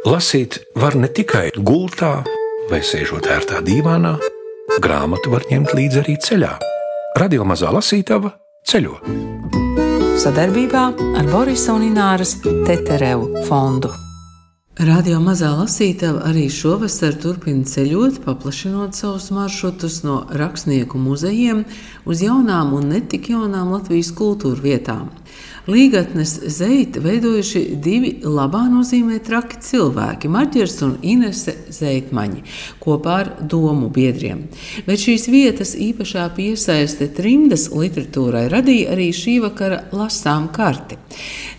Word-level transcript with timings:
Lasīt 0.00 0.54
var 0.80 0.94
ne 0.96 1.10
tikai 1.12 1.50
gultā 1.60 2.22
vai 2.70 2.78
sēžot 2.80 3.26
ērtā 3.28 3.58
dīvānā, 3.60 4.14
grāmatu 4.80 5.28
var 5.34 5.44
ņemt 5.50 5.74
līdzi 5.76 6.00
arī 6.00 6.14
ceļā. 6.24 6.54
Radio 7.20 7.44
mazā 7.44 7.68
lasītava 7.68 8.30
ceļo. 8.64 8.94
Sadarbībā 10.22 10.86
ar 11.20 11.28
Borisa 11.28 11.74
un 11.76 11.84
Ināras 11.90 12.38
Teterevu 12.40 13.44
fondu. 13.44 13.92
Radio 14.80 15.18
mazā 15.20 15.50
lasītava 15.58 16.24
arī 16.30 16.46
šovasar 16.48 17.20
turpina 17.20 17.68
ceļot, 17.68 18.22
paplašinot 18.24 18.96
savus 18.96 19.28
maršrutus 19.36 20.00
no 20.08 20.22
rakstnieku 20.32 20.96
muzejiem 20.96 21.66
uz 22.08 22.24
jaunām 22.24 22.72
un 22.78 22.88
netik 22.94 23.28
jaunām 23.34 23.74
Latvijas 23.76 24.14
kultūra 24.16 24.64
vietām. 24.64 25.10
Līgatnes 25.70 26.32
zeiti 26.50 26.98
veidojuši 27.04 27.60
divi 27.84 28.10
labā 28.24 28.62
nozīmē 28.72 29.18
traki 29.22 29.60
cilvēki- 29.62 30.30
Marģers 30.36 30.82
un 30.86 30.96
Inese 31.02 31.54
Zeitmaņi 31.70 32.42
kopā 32.80 33.18
ar 33.20 33.30
domu 33.42 33.90
biedriem. 33.90 34.48
Bet 34.86 34.98
šīs 34.98 35.28
vietas 35.28 35.76
īpašā 35.76 36.30
piesaiste 36.34 37.08
trimdas 37.14 37.68
literatūrai 37.68 38.48
radīja 38.50 38.96
arī 38.96 39.10
šī 39.12 39.40
vakara 39.44 39.84
lasām 39.92 40.48
karti. 40.52 40.96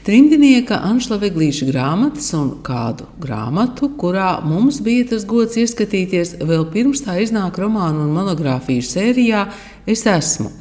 Trimdinieka 0.02 0.80
Anšla 0.82 1.20
Veglīša 1.22 1.68
grāmatas 1.70 2.32
un 2.34 2.56
kādu 2.66 3.06
grāmatu, 3.22 3.92
kurā 4.02 4.44
mums 4.44 4.80
bija 4.82 5.12
tas 5.12 5.28
gods 5.30 5.60
ieskatīties 5.62 6.40
vēl 6.42 6.66
pirms 6.74 7.04
tā 7.06 7.20
iznāk 7.22 7.60
romānu 7.62 8.08
un 8.08 8.16
monogrāfiju 8.16 8.82
sērijā 8.82 9.44
Es 9.90 10.04
esmu. 10.06 10.52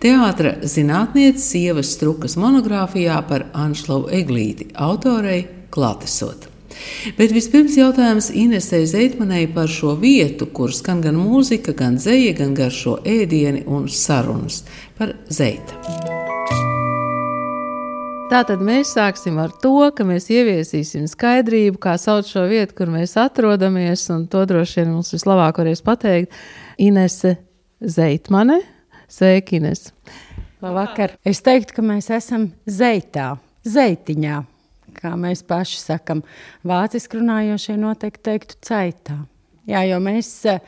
Teātras 0.00 0.72
zinātnieces 0.72 1.50
sievas 1.52 1.90
strukas 1.96 2.36
monogrāfijā 2.40 3.18
par 3.28 3.50
Anšlavu 3.52 4.08
Eglīti, 4.16 4.70
autorei 4.74 5.42
klātesot. 5.74 6.48
Bet 7.18 7.34
vispirms 7.34 7.76
jautājums 7.76 8.30
Inesē 8.32 8.80
Zeitmanai 8.88 9.44
par 9.52 9.68
šo 9.68 9.96
vietu, 10.00 10.48
kur 10.48 10.72
skan 10.72 11.02
gan 11.04 11.18
mūzika, 11.20 11.74
gan 11.76 11.98
zeja, 12.00 12.32
gan 12.38 12.54
garšo 12.56 12.96
ēdieni 13.04 13.66
un 13.68 13.88
sarunas 13.92 14.62
par 14.96 15.12
zeita. 15.28 15.76
Tātad 18.30 18.60
mēs 18.62 18.92
sāksim 18.94 19.40
ar 19.42 19.50
to, 19.60 19.74
ka 19.92 20.06
mēs 20.06 20.28
ieviesīsim 20.30 21.08
skaidrību, 21.10 21.80
kā 21.82 21.96
sauc 21.98 22.30
šo 22.30 22.44
vietu, 22.48 22.76
kur 22.78 22.92
mēs 22.92 23.16
atrodamies. 23.18 24.06
To 24.30 24.44
droši 24.46 24.80
vien 24.80 24.92
mums 24.94 25.10
vislabāk 25.16 25.58
varēs 25.58 25.82
pateikt 25.82 26.30
Inese 26.78 27.40
Zeitmane. 27.82 28.60
Sveiki, 29.10 29.58
Ines! 29.58 29.88
Labvakar! 30.62 31.16
Es 31.26 31.42
teiktu, 31.42 31.74
ka 31.80 31.82
mēs 31.82 32.10
esam 32.14 32.50
zeitā, 32.70 33.32
zeitiņā, 33.66 34.36
kā 35.00 35.16
mēs 35.18 35.42
paši 35.48 35.80
sakam. 35.82 36.22
Vāciski 36.62 37.18
runājošie 37.18 37.74
noteikti 37.80 38.22
teiktu 38.30 38.60
ceitā. 38.68 39.16
Jā, 39.66 39.82
jo 39.90 39.98
mēs 40.04 40.30
uh, 40.52 40.62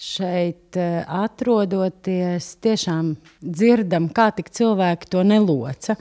šeit 0.00 0.76
eh, 0.76 1.02
atrodoties, 1.06 2.54
tiešām 2.64 3.12
dzirdam, 3.40 4.08
kā 4.14 4.28
tik 4.34 4.50
cilvēki 4.54 5.10
to 5.12 5.22
neloca. 5.26 5.96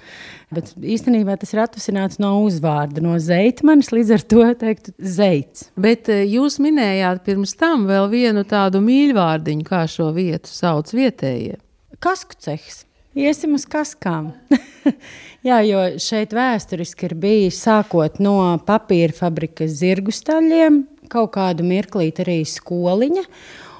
Bet 0.53 0.71
īstenībā 0.77 1.35
tas 1.41 1.53
ir 1.53 1.61
atvasināts 1.63 2.19
no 2.21 2.33
uzvārda, 2.45 3.03
no 3.05 3.15
zeitmanis, 3.21 3.91
līdz 3.93 4.15
ar 4.17 4.25
to 4.33 4.47
teiktu 4.63 4.95
zeits. 4.97 5.67
Bet 5.75 6.09
eh, 6.13 6.23
jūs 6.25 6.59
minējāt 6.63 7.23
pirms 7.27 7.55
tam 7.59 7.85
vēl 7.89 8.09
vienu 8.13 8.45
tādu 8.49 8.81
mīļvārdiņu, 8.83 9.67
kā 9.67 9.85
šo 9.89 10.09
vietu 10.15 10.51
sauc 10.51 10.93
vietējie. 10.93 11.59
Kasku 12.01 12.37
cehs. 12.39 12.83
Iesim 13.13 13.53
uz 13.53 13.67
kaskām. 13.69 14.31
Jā, 15.47 15.59
jo 15.67 15.83
šeit 16.01 16.31
vēsturiski 16.33 17.05
ir 17.09 17.13
bijis 17.19 17.59
sākot 17.61 18.17
no 18.23 18.37
papīra 18.65 19.13
fabrikas 19.13 19.75
zirgu 19.77 20.13
staļiem, 20.15 20.79
kaut 21.13 21.35
kādu 21.35 21.65
mirklīti 21.67 22.23
arī 22.25 22.39
skoliņa. 22.49 23.27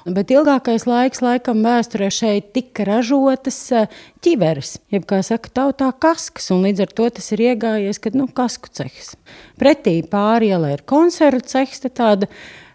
Bet 0.04 0.28
ilgākais 0.34 0.84
laiks, 0.84 1.22
laikam, 1.24 1.62
vēsturē 1.64 2.10
šeit 2.12 2.50
tika 2.52 2.84
ražotas 2.84 3.56
eh, 3.72 3.92
ķiveres, 4.22 4.74
jeb 4.92 5.06
kā 5.08 5.22
saka, 5.24 5.48
tautā 5.48 5.88
kaskas, 5.96 6.50
un 6.52 6.60
līdz 6.66 6.84
ar 6.84 6.92
to 6.92 7.06
tas 7.16 7.30
ir 7.32 7.42
iegājies, 7.46 8.02
kad, 8.04 8.18
nu, 8.20 8.28
kasku 8.28 8.68
cehs. 8.68 9.14
Pretī 9.58 10.02
pāri 10.04 10.52
ielai 10.52 10.74
ir 10.76 10.84
konservu 10.84 11.40
cehs, 11.48 11.80
tāda 11.88 12.28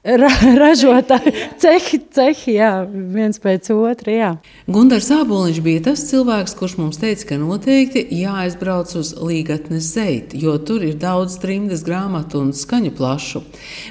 ra 0.04 0.30
ražotāji, 0.62 1.34
cehi, 1.60 2.00
cehi, 2.14 2.56
jā, 2.56 2.72
viens 2.88 3.40
pēc 3.42 3.70
otra. 3.74 4.14
Jā. 4.14 4.30
Gunārs 4.72 5.10
Zāboliņš 5.10 5.60
bija 5.66 5.84
tas 5.90 6.06
cilvēks, 6.10 6.56
kurš 6.60 6.78
mums 6.80 7.00
teica, 7.02 7.26
ka 7.32 7.40
noteikti 7.42 8.06
jāaizbrauc 8.22 8.94
uz 9.00 9.12
Līgatnes 9.20 9.92
zeitu, 9.94 10.40
jo 10.40 10.56
tur 10.64 10.86
ir 10.88 10.96
daudz 11.00 11.40
trimdas 11.42 11.84
grāmatu 11.88 12.44
un 12.44 12.54
skaņu 12.56 12.94
plašu. 12.96 13.44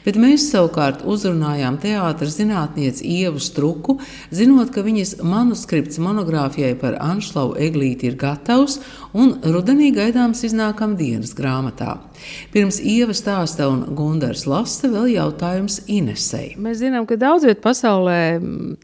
Bet 0.06 0.18
mēs 0.20 0.48
savukārt 0.52 1.04
uzrunājām 1.08 1.78
teātras 1.82 2.38
zinātnieci 2.38 3.04
Ievu 3.18 3.42
Struku, 3.42 3.98
zinot, 4.32 4.72
ka 4.74 4.84
viņas 4.86 5.18
manuskripts 5.20 6.00
monogrāfijai 6.02 6.74
par 6.80 6.96
Anšlavu 7.04 7.58
Eglīti 7.68 8.08
ir 8.08 8.18
gatavs 8.20 8.78
un 9.16 9.34
rudenī 9.44 9.90
gaidāms 9.94 10.42
iznākam 10.46 10.96
dienas 10.98 11.34
grāmatā. 11.36 11.96
Pirms 12.52 12.80
Ieva 12.82 13.14
stāsta 13.16 13.68
un 13.70 13.84
Gunārs 13.96 14.44
lasa 14.50 14.90
vēl 14.90 15.12
jautājums 15.14 15.80
Inesei. 15.86 16.54
Mēs 16.60 16.80
zinām, 16.82 17.06
ka 17.08 17.18
daudz 17.20 17.46
vietā 17.48 17.62
pasaulē 17.68 18.20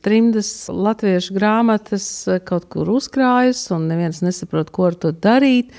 trimdas 0.04 0.52
latviešu 0.72 1.36
grāmatas 1.36 2.06
kaut 2.48 2.68
kur 2.72 2.92
uzkrājas, 2.96 3.66
un 3.74 3.88
neviens 3.90 4.22
nesaprot, 4.24 4.72
ko 4.74 4.90
ar 4.90 4.98
to 5.00 5.12
darīt. 5.12 5.74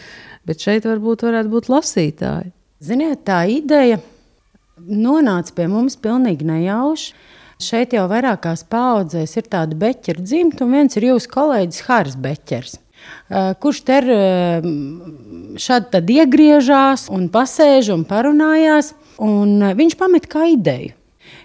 Bet 0.46 0.62
šeit 0.62 0.86
varbūt 0.86 1.26
varētu 1.26 1.50
būt 1.50 1.72
lasītāji. 1.74 2.52
Ziniet, 2.86 3.24
tā 3.26 3.46
ideja 3.50 3.98
nonāca 4.86 5.56
pie 5.56 5.66
mums 5.72 5.98
pilnīgi 5.98 6.46
nejauši. 6.46 7.16
Šeit 7.66 7.94
jau 7.96 8.04
vairākās 8.12 8.66
paudzēs 8.68 9.38
ir 9.40 9.46
tāda 9.48 9.78
beķera 9.80 10.22
dzimta, 10.22 10.66
un 10.66 10.76
viens 10.76 10.98
ir 11.00 11.08
jūsu 11.08 11.32
kolēģis 11.32 11.86
Hārs 11.88 12.18
Beķers. 12.20 12.76
Eh, 13.26 13.54
kurš 13.62 13.82
ter 13.88 14.10
eh, 14.12 14.68
šādi 15.58 16.20
iegriežās 16.20 17.08
un 17.14 17.30
pasēž 17.34 17.90
un 17.96 18.06
parunājās, 18.06 18.94
un 19.24 19.58
viņš 19.78 19.98
pamet 19.98 20.30
kā 20.30 20.50
ideju 20.54 20.94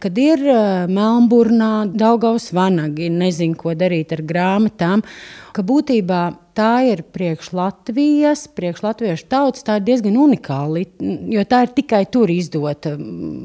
kad 0.01 0.17
ir 0.17 0.41
Melnburnā, 0.89 1.85
Daugaus 1.93 2.51
vanagi, 2.57 3.11
nezinu, 3.13 3.57
ko 3.57 3.75
darīt 3.77 4.15
ar 4.17 4.23
grāmatām, 4.25 5.03
ka 5.53 5.65
būtībā 5.67 6.21
tā 6.57 6.71
ir 6.89 7.03
priekš 7.13 7.53
Latvijas, 7.57 8.47
priekš 8.57 8.83
latviešu 8.85 9.29
tautas, 9.33 9.65
tā 9.67 9.79
ir 9.81 9.87
diezgan 9.89 10.17
unikāla, 10.21 10.85
jo 11.35 11.45
tā 11.49 11.65
ir 11.67 11.75
tikai 11.77 12.05
tur 12.13 12.33
izdota, 12.33 12.95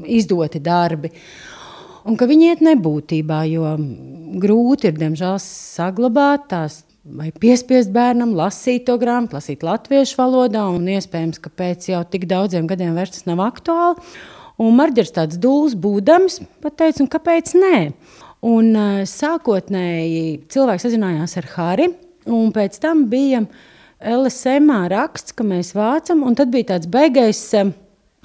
izdoti 0.07 0.63
darbi. 0.63 1.11
Un 2.05 2.19
ka 2.19 2.27
viņi 2.29 2.51
iet 2.51 2.63
nebūtībā, 2.65 3.39
jo 3.49 3.75
grūti 4.41 4.91
ir, 4.91 4.97
diemžēl, 4.99 5.39
saglabāt 5.41 6.49
tās 6.51 6.83
vai 7.05 7.29
piespiest 7.31 7.91
bērnam 7.93 8.33
lasīt 8.38 8.88
to 8.88 8.95
grāmatu, 9.01 9.38
lasīt 9.38 9.66
latviešu 9.66 10.17
valodā, 10.17 10.63
un 10.73 10.88
iespējams, 10.89 11.41
ka 11.43 11.51
pēc 11.53 11.89
jau 11.91 12.01
tik 12.09 12.25
daudziem 12.29 12.66
gadiem 12.69 12.97
vairs 12.97 13.13
tas 13.17 13.27
nav 13.29 13.43
aktuāli. 13.45 14.01
Un 14.61 14.75
Marģers 14.77 15.11
tāds 15.17 15.39
dūls 15.41 15.75
būdams, 15.75 16.39
pateica, 16.63 17.03
un 17.03 17.11
kāpēc 17.11 17.53
nē? 17.59 17.79
Un 18.45 18.71
uh, 18.71 19.03
sākotnēji 19.09 20.45
cilvēks 20.53 20.88
sazinājās 20.88 21.35
ar 21.41 21.49
Hāri, 21.55 21.89
un 22.31 22.53
pēc 22.55 22.79
tam 22.81 23.03
bija 23.11 23.44
LSM 23.99 24.71
raksts, 24.94 25.35
ka 25.35 25.45
mēs 25.47 25.73
vācam, 25.75 26.23
un 26.23 26.38
tad 26.39 26.53
bija 26.53 26.71
tāds 26.71 26.88
beigais 26.91 27.41
uh, 27.59 27.73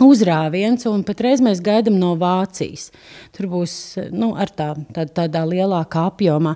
uzrāviens, 0.01 0.87
un 0.89 1.03
patreiz 1.07 1.43
mēs 1.45 1.61
gaidām 1.65 1.99
no 2.01 2.15
Vācijas. 2.21 2.89
Tur 3.37 3.51
būs 3.53 3.75
nu, 4.15 4.33
ar 4.39 4.53
tā, 4.55 4.73
tā, 4.95 5.07
tādā 5.11 5.45
lielākā 5.49 6.07
apjomā. 6.13 6.55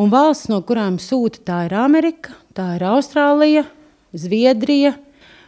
Un 0.00 0.10
valsts, 0.10 0.50
no 0.50 0.58
kurām 0.66 0.98
sūta, 0.98 1.40
tā 1.46 1.58
ir 1.68 1.76
Amerika, 1.78 2.34
tā 2.56 2.72
ir 2.78 2.86
Austrālija, 2.90 3.62
Zviedrija, 4.14 4.96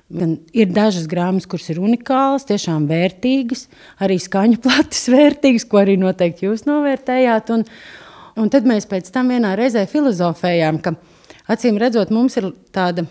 Gan 0.07 0.37
ir 0.55 0.69
dažas 0.71 1.09
grāmatas, 1.11 1.49
kuras 1.51 1.67
ir 1.73 1.81
unikālas, 1.83 2.45
tiešām 2.47 2.85
vērtīgas, 2.87 3.65
arī 3.99 4.20
skaņu 4.23 4.61
plates 4.62 5.09
vērtīgas, 5.15 5.67
ko 5.67 5.81
arī 5.81 5.97
noteikti 5.99 6.47
jūs 6.47 6.62
novērtējāt. 6.69 7.50
Un, 7.56 7.65
un 8.38 8.53
tad 8.53 8.69
mēs 8.70 8.87
pēc 8.87 9.11
tam 9.15 9.32
vienā 9.35 9.56
reizē 9.59 9.82
filozofējām, 9.91 10.79
ka 10.85 10.94
acīm 11.50 11.81
redzot, 11.82 12.15
mums 12.15 12.38
ir 12.38 12.53
tāda, 12.75 13.03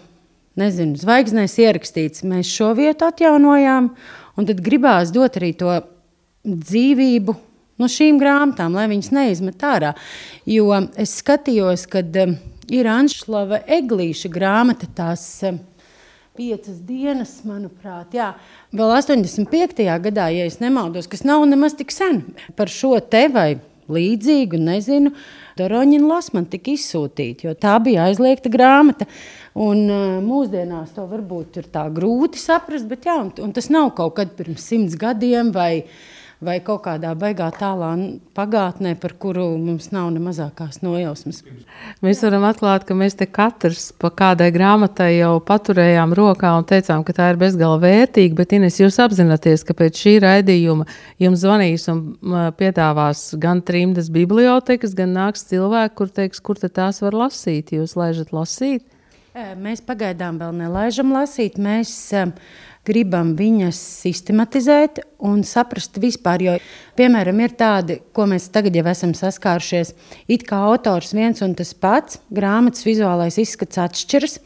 nezinu, 0.55 0.95
zvaigznēs 1.01 1.57
ierakstīts, 1.65 2.23
mēs 2.23 2.47
šo 2.47 2.71
vietu 2.79 3.09
atjaunojām, 3.09 3.91
un 4.39 4.47
tad 4.47 4.63
gribās 4.63 5.11
dot 5.11 5.35
arī 5.41 5.51
to 5.59 5.75
dzīvību 6.47 7.35
no 7.81 7.89
šīm 7.91 8.19
grāmatām, 8.21 8.75
lai 8.77 8.87
viņas 8.91 9.11
neizmet 9.15 9.63
ārā. 9.65 9.93
Jo 10.49 10.71
es 11.01 11.17
skatījos, 11.21 11.85
kad 11.91 12.15
um, 12.23 12.35
ir 12.71 12.89
Anšlava 12.89 13.61
Eglīša 13.77 14.31
grāmata, 14.33 14.89
tās 14.97 15.25
um, 15.47 15.59
piecas 16.35 16.81
dienas, 16.87 17.37
manuprāt. 17.47 18.15
Jā. 18.15 18.33
Vēl 18.75 18.97
85. 18.97 19.85
gadā, 20.07 20.29
ja 20.33 20.49
nemaldos, 20.63 21.09
kas 21.11 21.25
nav 21.27 21.45
nemaz 21.49 21.77
tik 21.77 21.93
sen, 21.95 22.23
par 22.57 22.71
šo 22.71 22.97
te 22.99 23.27
vai 23.31 23.55
līdzīgu, 23.91 24.59
nezinu. 24.59 25.13
Doroņina 25.55 26.09
Lasmana 26.09 26.49
tika 26.51 26.73
izsūtīta, 26.73 27.47
jo 27.47 27.53
tā 27.55 27.77
bija 27.83 28.09
aizliegta 28.09 28.49
grāmata. 28.51 29.07
Un, 29.55 29.85
uh, 29.87 30.17
mūsdienās 30.19 30.91
to 30.97 31.05
varbūt 31.07 31.61
ir 31.61 31.69
tā 31.71 31.85
grūti 31.93 32.41
saprast, 32.41 32.89
bet 32.89 33.07
jā, 33.07 33.15
un, 33.23 33.29
un 33.45 33.53
tas 33.55 33.69
nav 33.71 33.93
kaut 33.95 34.17
kad 34.17 34.33
pirms 34.35 34.65
simts 34.67 34.97
gadiem 34.99 35.53
vai, 35.55 35.85
vai 36.43 36.57
kaut 36.63 36.83
kādā 36.85 37.13
baigā 37.17 37.47
tālā 37.55 37.91
pagātnē, 38.35 38.95
par 38.99 39.15
kuru 39.19 39.47
mums 39.61 39.89
nav 39.95 40.09
ne 40.13 40.21
mazākās 40.23 40.81
nojausmas. 40.83 41.41
Mēs 42.03 42.23
varam 42.25 42.45
atklāt, 42.49 42.85
ka 42.87 42.97
mēs 42.97 43.15
te 43.19 43.27
katrs 43.27 43.91
pa 43.99 44.11
kādai 44.11 44.49
grāmatai 44.55 45.11
jau 45.15 45.37
paturējām 45.45 46.15
rokā 46.17 46.51
un 46.59 46.67
teicām, 46.67 47.05
ka 47.07 47.15
tā 47.15 47.29
ir 47.33 47.39
bezgala 47.41 47.79
vērtīga, 47.83 48.35
bet 48.39 48.57
Ines, 48.57 48.79
jūs 48.81 48.99
apzināties, 49.03 49.63
ka 49.67 49.77
pēc 49.77 50.01
šī 50.01 50.17
raidījuma 50.25 50.87
jums 51.23 51.43
zvanīs 51.45 51.87
un 51.91 52.03
piedāvās 52.59 53.27
gan 53.41 53.63
trimdas 53.65 54.11
bibliotekas, 54.13 54.97
gan 54.97 55.15
nāks 55.15 55.47
cilvēki, 55.51 55.95
kur 55.95 56.11
teiks, 56.19 56.43
kur 56.43 56.59
te 56.59 56.69
tās 56.69 57.01
var 57.05 57.15
lasīt, 57.25 57.75
jūs 57.77 57.95
laižat 57.99 58.35
lasīt? 58.35 58.85
Mēs 59.35 59.81
pagaidām 59.83 60.37
vēl 60.39 60.53
nelaižam 60.55 61.09
lasīt. 61.11 61.57
Mēs 61.59 61.91
gribam 62.85 63.33
viņas 63.37 63.77
sistematizēt 64.03 65.01
un 65.25 65.43
saprast 65.47 65.97
vispār. 66.01 66.43
Jo, 66.45 66.57
piemēram, 66.97 67.39
ir 67.43 67.55
tādi, 67.57 67.99
ko 68.15 68.27
mēs 68.29 68.49
tagad 68.53 68.75
jau 68.77 68.85
esam 68.91 69.15
saskārušies. 69.17 69.93
It 70.31 70.45
kā 70.47 70.61
autors 70.69 71.15
viens 71.17 71.41
un 71.45 71.55
tas 71.57 71.73
pats, 71.73 72.19
grāmatas 72.33 72.85
vizuālais 72.87 73.39
izskats 73.41 73.81
atšķiras. 73.81 74.37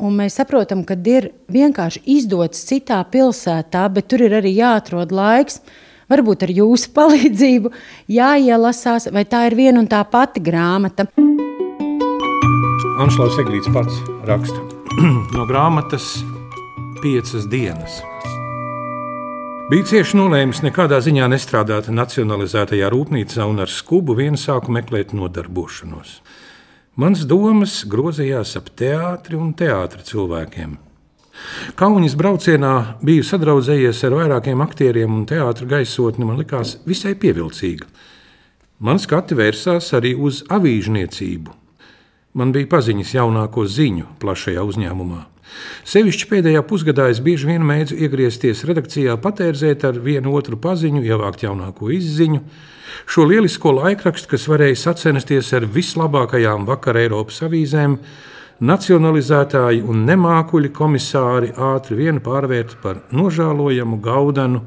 Un 0.00 0.16
mēs 0.16 0.38
saprotam, 0.40 0.82
ka 0.88 0.96
ir 1.12 1.30
vienkārši 1.52 2.02
izdots 2.08 2.64
citā 2.68 3.02
pilsētā, 3.12 3.84
bet 3.92 4.08
tur 4.08 4.24
ir 4.24 4.38
arī 4.40 4.54
jāatrod 4.56 5.12
laiks. 5.12 5.60
Varbūt 6.10 6.46
ar 6.46 6.54
jūsu 6.56 6.90
palīdzību 6.98 7.70
jāielasās, 8.10 9.10
vai 9.12 9.26
tā 9.28 9.44
ir 9.50 9.58
viena 9.60 9.84
un 9.84 9.90
tā 9.90 10.02
pati 10.08 10.42
grāmata. 10.42 11.06
Anšlaus 13.00 13.38
Eglīts 13.40 13.70
pats 13.72 14.02
raksta 14.28 14.60
no 15.36 15.46
grāmatas 15.48 16.18
Piecas 17.02 17.46
dienas. 17.48 18.02
Bija 19.70 19.86
cieši 19.88 20.18
nolēmis 20.18 20.58
nekādā 20.60 20.98
ziņā 21.00 21.30
nestrādāt 21.32 21.86
nacionalizētajā 21.88 22.90
rūpnīcā 22.92 23.46
un 23.48 23.62
ar 23.64 23.70
skubu 23.72 24.18
vien 24.18 24.36
sāku 24.36 24.74
meklēt 24.76 25.14
nodarbošanos. 25.16 26.18
Mans 27.00 27.22
domas 27.30 27.78
grozījās 27.88 28.52
ap 28.60 28.68
teātri 28.76 29.38
un 29.40 29.54
teātra 29.56 30.04
cilvēkiem. 30.04 30.74
Kaunis 31.80 32.18
braucienā 32.20 32.74
biju 33.00 33.24
sadraudzējies 33.24 34.02
ar 34.04 34.18
vairākiem 34.18 34.60
aktieriem, 34.60 35.14
un 35.22 35.24
teātris 35.30 35.70
gaisotne 35.70 36.28
man 36.28 36.42
likās 36.42 36.76
visai 36.84 37.14
pievilcīga. 37.16 37.88
Man 38.84 39.00
skati 39.00 39.40
vērsās 39.40 39.88
arī 39.96 40.12
uz 40.20 40.44
avīžniecību, 40.52 41.60
Man 42.30 42.52
bija 42.54 42.68
paziņas 42.70 43.10
jaunāko 43.16 43.64
ziņu 43.66 44.04
plašajā 44.22 44.62
uzņēmumā. 44.62 45.24
Sevišķi 45.90 46.28
pēdējā 46.30 46.62
pusgadā 46.68 47.08
es 47.12 47.20
bieži 47.24 47.48
vien 47.48 47.64
mēdzu 47.66 47.96
iegriezties 48.04 48.64
redakcijā, 48.68 49.16
patērzēt 49.22 49.86
ar 49.88 50.00
vienu 50.02 50.34
otru 50.38 50.58
paziņu, 50.60 51.02
ievākt 51.06 51.44
jaunāko 51.46 51.90
izziņu. 51.94 52.42
Šo 53.10 53.24
lielisko 53.30 53.72
laikrakstu, 53.78 54.32
kas 54.34 54.48
varēja 54.50 54.78
sacensties 54.78 55.52
ar 55.56 55.66
vislabākajām 55.70 56.66
vakar 56.68 56.98
Eiropas 57.00 57.40
avīzēm, 57.46 57.96
nacionalizētāji 58.60 59.82
un 59.88 60.04
nemākuļi 60.08 60.70
komisāri 60.76 61.54
ātri 61.56 61.96
vien 62.02 62.20
pārvērta 62.24 62.78
par 62.82 63.02
nožēlojamu 63.14 64.00
gaudanu 64.04 64.64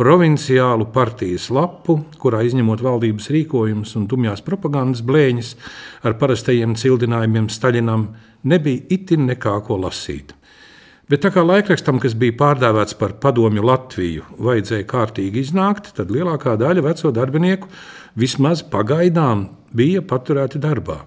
provinciālu 0.00 0.86
partijas 0.94 1.50
lapu, 1.52 1.98
kurā 2.20 2.40
izņemot 2.48 2.80
valdības 2.84 3.28
rīkojumus 3.34 3.92
un 4.00 4.06
dumjās 4.08 4.40
propagandas 4.46 5.04
blēņas 5.04 5.54
ar 6.08 6.16
parastajiem 6.20 6.72
cildinājumiem 6.80 7.50
Staļinam, 7.52 8.06
nebija 8.48 8.86
itin 8.96 9.28
nekā 9.28 9.58
ko 9.66 9.76
lasīt. 9.82 10.32
Bet 11.10 11.24
tā 11.24 11.32
kā 11.34 11.42
laikrakstam, 11.44 11.98
kas 12.00 12.14
bija 12.14 12.36
pārdēvēts 12.38 12.96
par 12.96 13.16
padomju 13.20 13.64
Latviju, 13.66 14.26
vajadzēja 14.46 14.86
kārtīgi 14.88 15.42
iznākt, 15.42 15.90
tad 15.96 16.12
lielākā 16.14 16.54
daļa 16.60 16.84
veco 16.86 17.10
darbinieku 17.12 17.68
vismaz 18.20 18.62
pagaidām 18.62 19.48
bija 19.74 20.04
paturēti 20.06 20.62
darbā. 20.62 21.00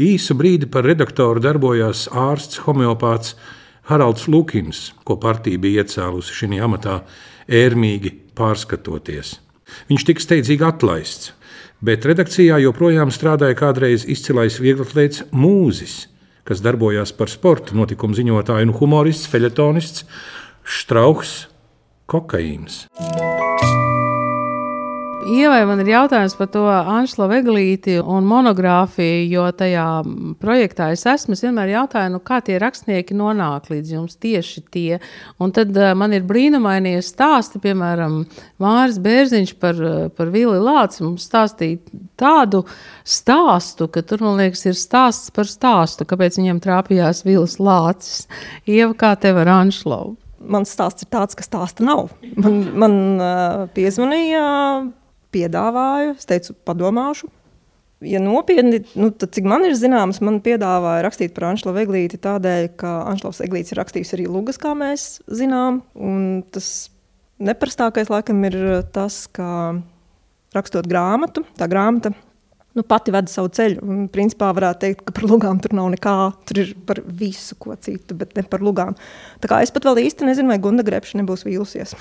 Īsu 0.00 0.34
brīdi 0.34 0.70
par 0.72 0.88
redaktoru 0.88 1.42
darbojās 1.44 2.06
ārsts 2.16 2.62
homeopāts 2.64 3.36
Haralds 3.90 4.24
Lukins, 4.24 4.86
ko 5.04 5.18
partija 5.20 5.60
bija 5.60 5.84
iecēlusi 5.84 6.32
šajā 6.38 6.64
amatā, 6.64 7.02
ērmīgi 7.52 8.14
pārskatoties. 8.38 9.36
Viņš 9.88 10.06
tika 10.08 10.24
steidzīgi 10.24 10.66
atlaists, 10.66 11.32
bet 11.84 12.06
redakcijā 12.08 12.60
joprojām 12.62 13.12
strādāja 13.14 13.58
kādreiz 13.58 14.06
izcilais 14.08 14.58
vieglatlēts 14.62 15.26
mūzis, 15.32 16.06
kas 16.48 16.62
darbojās 16.64 17.14
par 17.16 17.30
sporta 17.32 17.76
notikumu 17.78 18.18
ziņotāju 18.18 18.68
un 18.68 18.76
humorists, 18.80 19.30
feļetonists 19.32 20.06
Strauchs 20.62 21.46
Kokaīns. 22.10 22.84
Ievai 25.22 25.60
man 25.68 25.78
ir 25.78 25.86
jautājums 25.86 26.32
par 26.34 26.48
to 26.50 26.64
Anšla 26.66 27.28
Veglīti 27.30 27.94
un 28.00 28.24
monogrāfiju, 28.26 29.28
jo 29.30 29.44
tajā 29.54 29.84
projektā 30.42 30.88
es 30.96 31.04
esmu. 31.06 31.36
Es 31.36 31.44
vienmēr 31.44 31.70
jautāju, 31.76 32.10
nu, 32.16 32.18
kā 32.26 32.40
tie 32.42 32.56
rakstnieki 32.58 33.14
nonāk 33.14 33.68
līdz 33.70 33.92
jums 33.94 34.16
tieši 34.18 34.62
tie. 34.74 34.98
Un 35.38 35.52
tad 35.54 35.76
uh, 35.78 35.92
man 35.98 36.16
ir 36.16 36.24
brīnumainie 36.26 36.96
stāsti, 37.06 37.60
piemēram, 37.62 38.16
Māris 38.62 38.98
Bērziņš 39.02 39.52
par, 39.62 39.78
par 40.16 40.32
Vili 40.34 40.58
Lāci 40.58 41.04
mums 41.04 41.28
stāstīja 41.28 41.78
tādu 42.18 42.64
stāstu, 43.06 43.86
ka 43.94 44.02
tur, 44.02 44.24
man 44.26 44.42
liekas, 44.42 44.64
ir 44.66 44.78
stāsts 44.78 45.30
par 45.34 45.46
stāstu, 45.46 46.08
kāpēc 46.08 46.40
viņam 46.40 46.58
trāpījās 46.64 47.22
Vilis 47.28 47.60
Lācis. 47.62 48.24
Ieva, 48.66 48.90
kā 48.98 49.12
tev 49.22 49.38
ar 49.44 49.52
Anšlau? 49.60 50.16
Mans 50.42 50.74
stāsts 50.74 51.06
ir 51.06 51.12
tāds, 51.14 51.38
ka 51.38 51.46
stāsta 51.46 51.86
nav. 51.86 52.10
Man, 52.34 52.58
man 52.74 52.98
uh, 53.22 53.70
piezvanīja 53.76 54.42
piedāvāju, 55.34 56.16
es 56.18 56.28
teicu, 56.28 56.56
padomāšu. 56.66 57.30
Ja 58.02 58.18
nopietni, 58.18 58.80
nu, 58.98 59.12
tad, 59.14 59.30
cik 59.36 59.46
man 59.46 59.62
ir 59.66 59.76
zināms, 59.78 60.18
man 60.26 60.40
piedāvāja 60.42 61.04
rakstīt 61.06 61.36
par 61.36 61.52
Anšlu 61.52 61.74
Eglīti 61.84 62.18
tādēļ, 62.22 62.72
ka 62.80 62.96
Anšlaus 63.12 63.38
Eglīts 63.44 63.70
ir 63.70 63.78
rakstījis 63.78 64.16
arī 64.16 64.26
Lugas, 64.26 64.58
kā 64.58 64.74
mēs 64.78 65.20
zinām. 65.30 65.84
Tas 66.54 66.72
neparastākais 67.42 68.10
laikam 68.10 68.42
ir 68.50 68.58
tas, 68.94 69.22
ka 69.30 69.46
rakstot 70.56 70.90
grāmatu, 70.90 71.46
tā 71.58 71.70
grāmata 71.70 72.10
nu, 72.74 72.82
pati 72.82 73.12
veda 73.12 73.30
savu 73.30 73.50
ceļu. 73.52 73.82
Un, 73.84 74.02
principā 74.12 74.50
varētu 74.56 74.84
teikt, 74.86 75.04
ka 75.06 75.14
par 75.16 75.28
lugām 75.28 75.60
tur 75.62 75.74
nav 75.76 75.90
nekā. 75.94 76.16
Tur 76.48 76.62
ir 76.64 76.72
par 76.88 77.02
visu 77.06 77.56
ko 77.60 77.76
citu, 77.76 78.16
bet 78.18 78.34
ne 78.38 78.44
par 78.48 78.64
lugām. 78.64 78.96
Tā 79.42 79.50
kā 79.50 79.60
es 79.64 79.72
pat 79.74 79.86
vēl 79.88 80.04
īsti 80.06 80.28
nezinu, 80.28 80.52
vai 80.52 80.60
Gunda 80.62 80.84
Grepša 80.86 81.20
nebūs 81.20 81.44
vīlusies. 81.48 81.96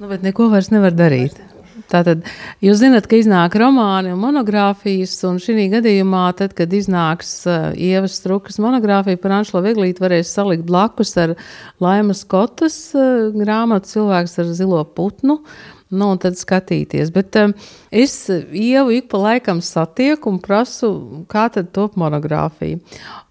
Nu, 0.00 0.08
bet 0.10 0.24
neko 0.26 0.48
vairs 0.52 0.72
nevar 0.72 0.96
darīt. 0.96 1.36
Vairs 1.36 1.59
Tātad 1.90 2.22
jūs 2.62 2.78
zināt, 2.82 3.08
ka 3.10 3.18
iznāk 3.18 3.56
romāni 3.58 4.12
un 4.14 4.20
monogrāfijas, 4.22 5.16
un 5.28 5.40
šī 5.42 5.66
gadījumā, 5.72 6.28
tad, 6.38 6.54
kad 6.58 6.70
iznāks 6.76 7.32
uh, 7.50 7.72
Ievas 7.74 8.20
Strukas 8.20 8.60
monogrāfija 8.62 9.18
par 9.20 9.34
Anšlo 9.40 9.64
Viglītu, 9.64 10.04
varēs 10.04 10.30
salikt 10.36 10.64
blakus 10.68 11.16
ar 11.20 11.34
Laimas 11.82 12.22
Kotas 12.30 12.78
uh, 12.94 13.28
grāmatu 13.34 13.90
cilvēks 13.96 14.38
ar 14.42 14.54
zilo 14.54 14.84
putnu. 14.86 15.40
Nu, 15.90 16.12
un 16.12 16.20
tad 16.22 16.36
skatīties. 16.38 17.08
Bet 17.10 17.34
um, 17.40 17.50
es 17.90 18.12
ievu 18.30 18.92
ik 18.94 19.08
pa 19.10 19.18
laikam 19.18 19.58
satieku 19.58 20.30
un 20.30 20.38
prasu, 20.38 20.90
kā 21.26 21.48
tad 21.50 21.72
top 21.74 21.96
monogrāfija. 21.98 22.78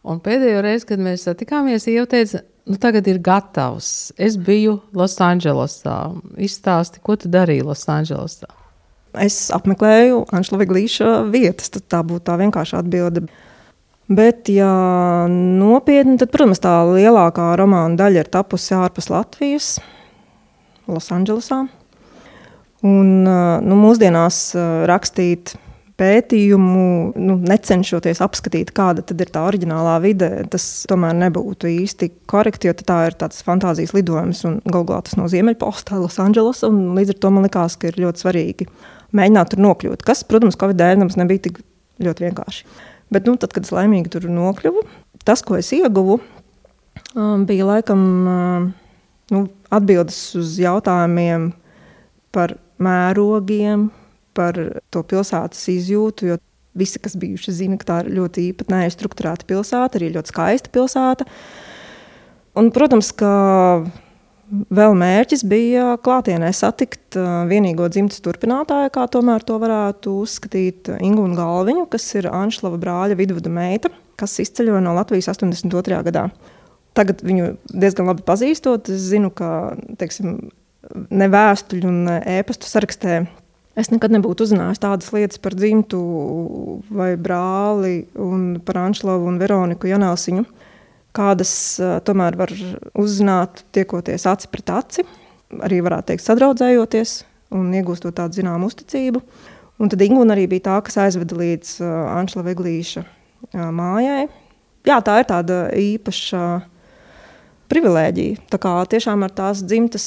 Un 0.03 0.19
pēdējo 0.23 0.65
reizi, 0.65 0.89
kad 0.89 0.99
mēs 1.03 1.23
satikāmies, 1.29 1.87
Ieva 1.87 2.03
teica, 2.11 2.43
nu, 2.69 2.77
tagad 2.77 3.07
ir 3.09 3.19
gatavs. 3.25 4.11
Es 4.21 4.37
biju 4.37 4.77
Losandželosā. 4.95 5.97
Izstāsti, 6.37 7.01
ko 7.03 7.17
tu 7.19 7.31
darīji 7.31 7.65
Losandželosā? 7.65 8.49
Es 9.17 9.47
apmeklēju 9.55 10.21
Anšla 10.37 10.59
Viglīša 10.61 11.13
vietas, 11.33 11.71
tad 11.73 11.87
tā 11.89 12.03
būtu 12.05 12.27
tā 12.29 12.37
vienkārša 12.39 12.83
atbilde. 12.83 13.25
Bet, 14.09 14.49
ja 14.53 14.69
nopietni, 15.29 16.17
tad, 16.21 16.31
protams, 16.33 16.61
tā 16.61 16.75
lielākā 16.87 17.51
romāna 17.57 17.97
daļa 17.97 18.23
ir 18.23 18.29
tapusi 18.33 18.73
ārpus 18.77 19.09
Latvijas, 19.13 19.75
Losandželosā. 20.89 21.63
Un, 22.85 23.09
nu, 23.25 23.77
mūsdienās 23.81 24.53
rakstīt 24.89 25.57
pētījumu, 25.99 26.83
nu, 27.19 27.35
necenšoties 27.43 28.21
apskatīt, 28.23 28.71
kāda 28.75 29.03
ir 29.03 29.31
tā 29.33 29.43
oriģinālā 29.49 29.97
vide, 30.03 30.29
tas 30.51 30.65
tomēr 30.89 31.17
nebūtu 31.25 31.69
īsti 31.71 32.11
korekti, 32.29 32.69
jo 32.69 32.75
tā 32.79 33.01
ir 33.09 33.17
tāds 33.19 33.43
fantāzijas 33.45 33.93
lidojums. 33.97 34.45
Galu 34.63 34.87
galā 34.87 35.03
tas 35.07 35.17
no 35.19 35.27
Ziemeļpostā, 35.31 35.99
Losandželos, 35.99 36.63
un 36.67 36.95
līdz 36.97 37.15
ar 37.15 37.19
to 37.19 37.33
man 37.35 37.47
likās, 37.47 37.75
ka 37.79 37.91
ir 37.91 37.99
ļoti 38.05 38.23
svarīgi 38.23 38.69
mēģināt 39.15 39.53
tur 39.53 39.63
nokļūt. 39.65 40.05
Kas, 40.07 40.23
protams, 40.27 40.57
Covid 40.59 40.79
dēļ 40.79 41.03
mums 41.03 41.19
nebija 41.19 41.47
tik 41.49 41.61
ļoti 42.03 42.27
vienkārši. 42.27 42.65
Bet, 43.13 43.25
nu, 43.25 43.35
tad, 43.41 43.53
kad 43.55 43.65
es 43.65 43.73
laimīgi 43.73 44.11
tur 44.13 44.27
nokļuvu, 44.29 44.85
tas, 45.25 45.41
ko 45.45 45.57
es 45.59 45.71
ieguvu, 45.75 46.19
um, 47.15 47.45
bija 47.49 47.67
laikam 47.67 48.03
um, 48.29 48.67
nu, 49.33 49.45
atbildes 49.73 50.19
uz 50.39 50.57
jautājumiem 50.61 51.49
par 52.35 52.55
mērogiem, 52.79 53.89
par 54.37 54.57
to 54.93 55.03
pilsētas 55.07 55.67
izjūtu, 55.71 56.29
jo 56.31 56.37
visi, 56.79 57.01
kas 57.01 57.17
bijuši, 57.19 57.55
zina, 57.63 57.79
ka 57.79 57.87
tā 57.89 57.97
ir 58.03 58.13
ļoti 58.19 58.49
īpatnēja 58.51 58.93
struktūrēta 58.93 59.47
pilsēta, 59.49 59.99
arī 59.99 60.11
ļoti 60.15 60.33
skaista 60.33 60.71
pilsēta. 60.73 61.27
Un, 62.59 62.69
protams, 62.75 63.11
ka 63.15 63.31
vēl 64.49 64.95
mērķis 64.97 65.43
bija 65.49 65.95
klātienē 66.03 66.49
satikt 66.55 67.17
vienīgo 67.49 67.87
dzimtas 67.91 68.21
turpinātāju, 68.25 68.91
kā 68.95 69.05
tomēr 69.11 69.45
to 69.45 69.59
varētu 69.61 70.15
uzskatīt 70.23 70.91
Ingu 70.97 71.25
un 71.27 71.35
Galviņu, 71.37 71.87
kas 71.91 72.07
ir 72.17 72.29
Anšlava 72.31 72.79
brāļa 72.81 73.17
vidvuda 73.19 73.51
meita, 73.53 73.91
kas 74.19 74.39
izceļoja 74.43 74.81
no 74.85 74.95
Latvijas 74.97 75.29
82. 75.35 76.01
gadā. 76.09 76.29
Tagad 76.97 77.21
viņu 77.23 77.53
diezgan 77.69 78.09
labi 78.09 78.25
pazīstot, 78.27 78.89
es 78.91 79.05
zinu, 79.11 79.29
ka 79.31 79.75
teiksim, 80.01 80.49
ne 81.13 81.27
vēstuļu 81.31 81.87
un 81.87 82.15
ēpastu 82.17 82.67
sarakstē 82.67 83.21
Es 83.77 83.91
nekad 83.93 84.11
nebūtu 84.11 84.47
uzzinājis 84.47 84.81
tādas 84.81 85.11
lietas 85.13 85.39
par 85.41 85.53
dzimtu 85.55 85.99
vai 86.89 87.13
brāli 87.21 88.07
un 88.19 88.57
par 88.65 88.81
Anšlovu 88.87 89.29
un 89.29 89.37
Veroniku 89.39 89.91
Janelsiņu, 89.91 90.43
kādas 91.15 91.53
tomēr 92.07 92.37
var 92.39 92.53
uzzināt 92.99 93.63
tiekoties 93.75 94.25
aci 94.29 94.49
pret 94.51 94.73
aci, 94.73 95.05
arī 95.65 95.79
varētu 95.85 96.11
teikt 96.11 96.25
sadraudzējoties 96.25 97.15
un 97.55 97.71
iegūstot 97.77 98.17
tādu 98.17 98.41
zināmu 98.41 98.69
uzticību. 98.69 99.21
Un 99.79 99.89
tad 99.89 100.01
Ingūna 100.03 100.35
arī 100.35 100.49
bija 100.51 100.65
tā, 100.67 100.75
kas 100.83 100.99
aizveda 101.05 101.37
līdz 101.39 101.77
Anšlava 102.19 102.51
Eglīša 102.51 103.05
mājai. 103.55 104.27
Jā, 104.87 104.99
tā 105.05 105.21
ir 105.21 105.29
tāda 105.29 105.61
īpaša 105.77 106.43
privilēģija. 107.69 108.45
Tā 108.51 108.59
kā 108.61 108.73
tiešām 108.89 109.25
ar 109.25 109.33
tās 109.35 109.63
dzimtas 109.65 110.05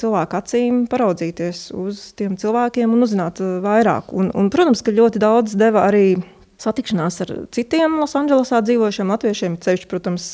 cilvēku 0.00 0.38
acīm 0.38 0.84
paraudzīties 0.90 1.68
uz 1.76 2.08
tiem 2.18 2.36
cilvēkiem 2.40 2.92
un 2.92 3.06
uzzināt 3.06 3.40
vairāk. 3.64 4.10
Un, 4.16 4.32
un, 4.34 4.50
protams, 4.52 4.82
ka 4.84 4.94
ļoti 4.94 5.22
daudz 5.22 5.56
deva 5.58 5.86
arī 5.88 6.18
satikšanās 6.62 7.20
ar 7.24 7.32
citiem 7.52 7.98
Losandželosā 8.00 8.62
dzīvojušiem 8.64 9.10
latviešiem, 9.12 9.58
ceļš, 9.62 9.88
protams, 9.90 10.28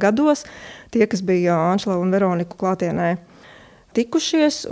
gados. 0.00 0.44
Tie, 0.92 1.06
kas 1.08 1.24
bija 1.24 1.56
Anšla 1.72 1.96
un 2.00 2.12
Veroniku 2.12 2.58
klātienē, 2.60 3.14
tikušies. 3.96 4.66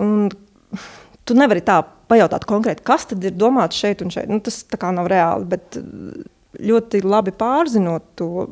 Tu 1.24 1.36
nevari 1.36 1.62
tā 1.64 1.80
pajautāt 2.10 2.44
konkrēti, 2.48 2.84
kas 2.86 3.06
tad 3.10 3.24
ir 3.24 3.36
domāts 3.38 3.78
šeit 3.80 4.04
un 4.04 4.12
šeit. 4.12 4.28
Nu, 4.30 4.40
tas 4.44 4.62
tā 4.68 4.78
kā 4.80 4.90
nav 4.94 5.08
reāli, 5.10 5.48
bet 5.50 5.78
ļoti 6.60 7.02
labi 7.06 7.32
pārzinot 7.36 8.10
to 8.18 8.50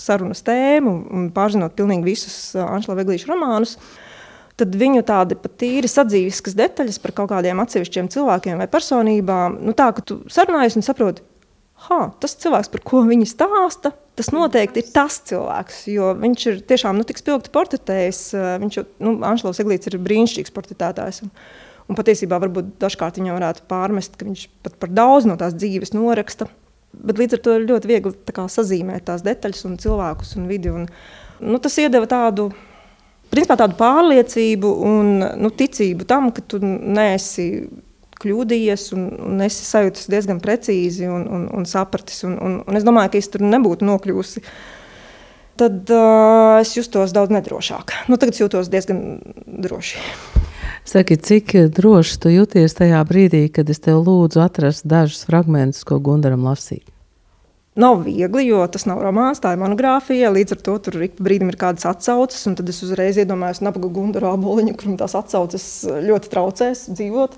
sarunas 0.00 0.42
tēmu 0.46 0.96
un 1.12 1.30
pārzinot 1.34 1.76
pilnīgi 1.78 2.06
visus 2.06 2.36
Anšla 2.60 2.98
Veglīša 2.98 3.30
romānus, 3.30 3.76
tad 4.56 4.74
viņu 4.76 5.04
tādi 5.06 5.36
pat 5.40 5.56
tīri 5.60 5.88
sadzīviskas 5.90 6.56
detaļas 6.56 7.00
par 7.02 7.14
kaut 7.16 7.30
kādiem 7.32 7.60
atsevišķiem 7.62 8.10
cilvēkiem 8.12 8.60
vai 8.62 8.68
personībām, 8.72 9.60
nu 9.66 9.76
tā, 9.76 9.90
ka 9.96 10.04
tu 10.04 10.20
sarunājies 10.32 10.78
un 10.78 10.86
saproti, 10.86 11.24
ha, 11.86 12.00
tas 12.22 12.36
cilvēks, 12.40 12.72
par 12.72 12.84
ko 12.86 13.02
viņi 13.06 13.28
stāsta, 13.28 13.92
tas 14.16 14.32
noteikti 14.32 14.80
ir 14.80 14.90
tas 14.94 15.20
cilvēks, 15.28 15.84
jo 15.92 16.10
viņš 16.16 16.46
ir 16.50 16.60
tiešām 16.72 16.96
nu, 16.96 17.04
tik 17.08 17.20
spilgti 17.20 17.52
portretējis, 17.52 18.22
viņš 18.62 18.78
jau, 18.80 18.86
nu, 19.04 19.16
Anšlavs 19.28 19.60
Eglīts 19.64 19.90
ir 19.90 19.98
brīnišķīgs 20.02 20.54
portretētājs. 20.56 21.22
Un, 21.26 21.32
un 21.90 21.98
patiesībā 21.98 22.40
varbūt 22.42 22.78
dažkārt 22.82 23.20
viņam 23.20 23.36
varētu 23.36 23.66
pārmest, 23.68 24.16
ka 24.16 24.28
viņš 24.28 24.46
pat 24.64 24.78
par 24.80 24.94
daudz 24.96 25.28
no 25.28 25.36
tās 25.40 25.56
dzīves 25.58 25.92
noraksta, 25.96 26.48
Bet 26.96 27.20
līdz 27.20 27.36
ar 27.36 27.42
to 27.44 27.56
ir 27.56 27.66
ļoti 27.68 27.90
viegli 27.90 28.14
kā, 28.34 28.46
sazīmēt 28.50 29.06
tās 29.08 29.24
detaļas, 29.26 29.64
un 29.68 29.76
cilvēkus 29.82 30.36
un 30.40 30.46
vidi. 30.50 30.72
Un, 30.72 30.86
nu, 31.44 31.60
tas 31.62 31.76
iedeva 31.82 32.08
tādu, 32.10 32.48
principā, 33.32 33.58
tādu 33.60 33.76
pārliecību 33.80 34.70
un 34.88 35.12
nu, 35.42 35.50
ticību 35.52 36.08
tam, 36.08 36.30
ka 36.34 36.44
tu 36.46 36.60
neesi 36.62 37.48
kļūdījies 38.22 38.86
un, 38.96 39.04
un 39.28 39.44
esi 39.44 39.66
sajūtis 39.68 40.08
diezgan 40.12 40.40
precīzi 40.42 41.08
un, 41.10 41.26
un, 41.28 41.46
un 41.52 41.68
sapratis. 41.68 42.22
Un, 42.26 42.38
un, 42.40 42.58
un 42.64 42.78
es 42.78 42.86
domāju, 42.86 43.12
ka 43.12 43.20
es 43.20 43.30
tur 43.32 43.44
nebūtu 43.44 43.86
nokļuvusi. 43.86 44.42
Tad 45.56 45.92
uh, 45.92 46.58
es 46.60 46.74
justos 46.76 47.14
daudz 47.16 47.32
nedrošāk. 47.32 47.94
Nu, 48.10 48.18
tagad 48.20 48.36
jūtos 48.40 48.68
diezgan 48.72 49.22
droši. 49.46 50.02
Saki, 50.86 51.16
cik 51.18 51.50
droši 51.74 52.18
tu 52.22 52.30
jūties 52.30 52.76
tajā 52.78 53.00
brīdī, 53.08 53.48
kad 53.50 53.66
es 53.72 53.80
tev 53.82 54.04
lūdzu 54.06 54.38
atrast 54.44 54.84
dažus 54.86 55.24
fragmentus, 55.26 55.82
ko 55.82 55.98
Gundaram 55.98 56.44
lasīt? 56.46 56.84
Nav 57.76 58.04
viegli, 58.06 58.44
jo 58.46 58.60
tas 58.70 58.86
nav 58.86 59.00
romāns, 59.02 59.40
tā 59.42 59.50
ir 59.52 59.58
monogrāfija. 59.60 60.30
Līdz 60.32 60.54
ar 60.54 60.60
to 60.68 60.76
tur 60.86 61.02
ik 61.04 61.18
brīdim 61.18 61.50
ir 61.50 61.58
kādas 61.58 61.88
atsauces, 61.90 62.46
un 62.46 62.54
tad 62.56 62.70
es 62.70 62.78
uzreiz 62.86 63.18
iedomājos 63.18 63.60
nabaga 63.66 63.90
Gundaru 63.98 64.30
aboliņu, 64.30 64.76
kuram 64.78 64.94
tās 65.00 65.16
atsauces 65.18 65.66
ļoti 66.06 66.30
traucēs 66.32 66.84
dzīvot. 66.92 67.34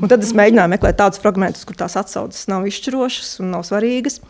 Un 0.00 0.10
tad 0.10 0.24
es 0.24 0.32
mēģināju 0.40 0.72
meklēt 0.72 0.96
tādus 0.96 1.20
fragmentus, 1.20 1.66
kur 1.68 1.76
tās 1.76 1.98
atsauces 2.00 2.48
nav 2.48 2.64
izšķirošas 2.66 3.34
un 3.44 3.52
nav 3.58 3.66
svarīgas. 3.68 4.22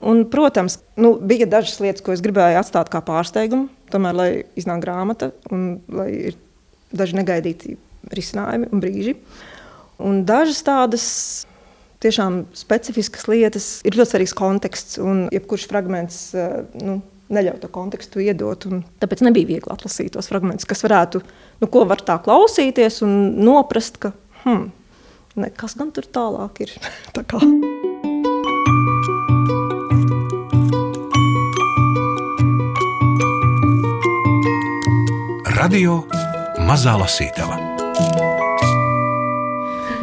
Un, 0.00 0.24
protams, 0.32 0.80
nu, 0.96 1.18
bija 1.20 1.46
dažas 1.52 1.76
lietas, 1.84 2.00
ko 2.04 2.16
es 2.16 2.24
gribēju 2.24 2.58
atstāt 2.64 2.88
kā 2.92 3.04
pārsteigumu, 3.04 3.68
tomēr, 3.92 4.16
lai 4.16 4.30
iznāk 4.56 4.82
grāmata 4.82 5.30
un 5.52 5.68
lai 5.92 6.08
ir 6.32 6.40
daži 6.96 7.18
negaidīti 7.18 7.76
risinājumi 8.14 8.70
un 8.72 8.82
brīži. 8.82 9.16
Un 10.04 10.22
dažas 10.26 10.62
tādas 10.66 11.06
tiešām 12.04 12.44
specifiskas 12.56 13.28
lietas 13.30 13.68
ir 13.86 13.96
ļoti 13.96 14.14
svarīgs 14.14 14.36
konteksts, 14.36 14.98
un 15.00 15.26
jebkurš 15.32 15.68
fragments 15.70 16.18
eh, 16.36 16.62
nu, 16.82 16.98
neļauj 17.32 17.60
to 17.62 17.70
kontekstu 17.72 18.24
iedot. 18.24 18.66
Tāpēc 19.02 19.24
nebija 19.24 19.54
viegli 19.54 19.72
atlasīt 19.72 20.14
tos 20.16 20.28
fragmentus, 20.30 20.68
kas 20.68 20.84
varētu, 20.84 21.22
nu, 21.62 21.70
ko 21.70 21.86
var 21.88 22.04
tā 22.04 22.18
klausīties 22.24 23.02
un 23.06 23.14
noprast, 23.44 24.00
ka 24.02 24.12
hmm, 24.44 24.68
ne, 25.40 25.52
kas 25.56 25.78
gan 25.80 25.94
tur 25.94 26.08
tālāk 26.08 26.64
ir. 26.66 26.76
tā 27.16 27.24
kā. 27.26 27.40
Radio 35.54 36.02
Mazā 36.64 36.94
lasītava. 36.96 37.58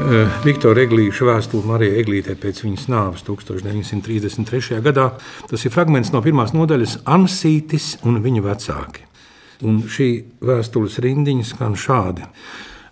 Eh, 0.02 0.34
Viktora 0.46 0.84
Eglīša 0.84 1.26
vēstule 1.26 1.66
Marijai 1.66 2.02
Eglītē 2.04 2.36
pēc 2.38 2.60
viņas 2.66 2.88
nāves 2.92 3.24
1933. 3.26 4.82
gadā. 4.86 5.08
Tas 5.50 5.66
ir 5.66 5.74
fragments 5.74 6.12
no 6.14 6.22
pirmās 6.22 6.54
nodaļas 6.54 7.00
Ansītis 7.06 7.96
un 8.06 8.22
viņa 8.22 8.44
vecāki. 8.46 9.08
Un 9.66 9.84
šī 9.90 10.10
vēstules 10.42 11.00
rindiņa 11.02 11.46
skan 11.50 11.78
šādi. 11.78 12.28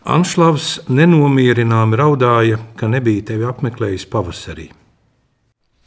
Anšlavs 0.05 0.88
nenomierināmi 0.89 1.99
raudāja, 1.99 2.57
ka 2.77 2.88
nebija 2.88 3.27
tevi 3.33 3.45
apmeklējis 3.49 4.07
pavasarī. 4.09 4.69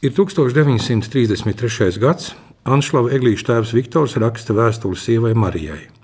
Ir 0.03 0.15
1933. 0.15 1.99
gads. 1.99 2.35
Anšlava 2.63 3.11
Eglīša 3.11 3.49
tēvs 3.51 3.75
Viktors 3.75 4.15
raksta 4.23 4.55
vēstuli 4.55 4.99
sievai 4.99 5.35
Marijai. 5.35 6.02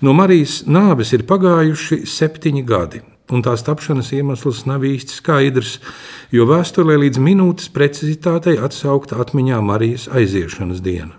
No 0.00 0.14
Marijas 0.16 0.62
nāves 0.66 1.14
ir 1.16 1.26
pagājuši 1.28 2.02
septiņi 2.08 2.64
gadi, 2.66 3.02
un 3.30 3.44
tās 3.46 3.64
tapšanas 3.66 4.12
iemesls 4.16 4.64
nav 4.68 4.84
īsti 4.86 5.16
skaidrs, 5.20 5.78
jo 6.34 6.46
vēsturē 6.50 6.98
līdz 7.04 7.22
minūtes 7.22 7.70
precizitātei 7.74 8.58
atsaukta 8.58 9.20
atmiņā 9.22 9.62
Marijas 9.64 10.08
aiziešanas 10.12 10.82
diena. 10.84 11.16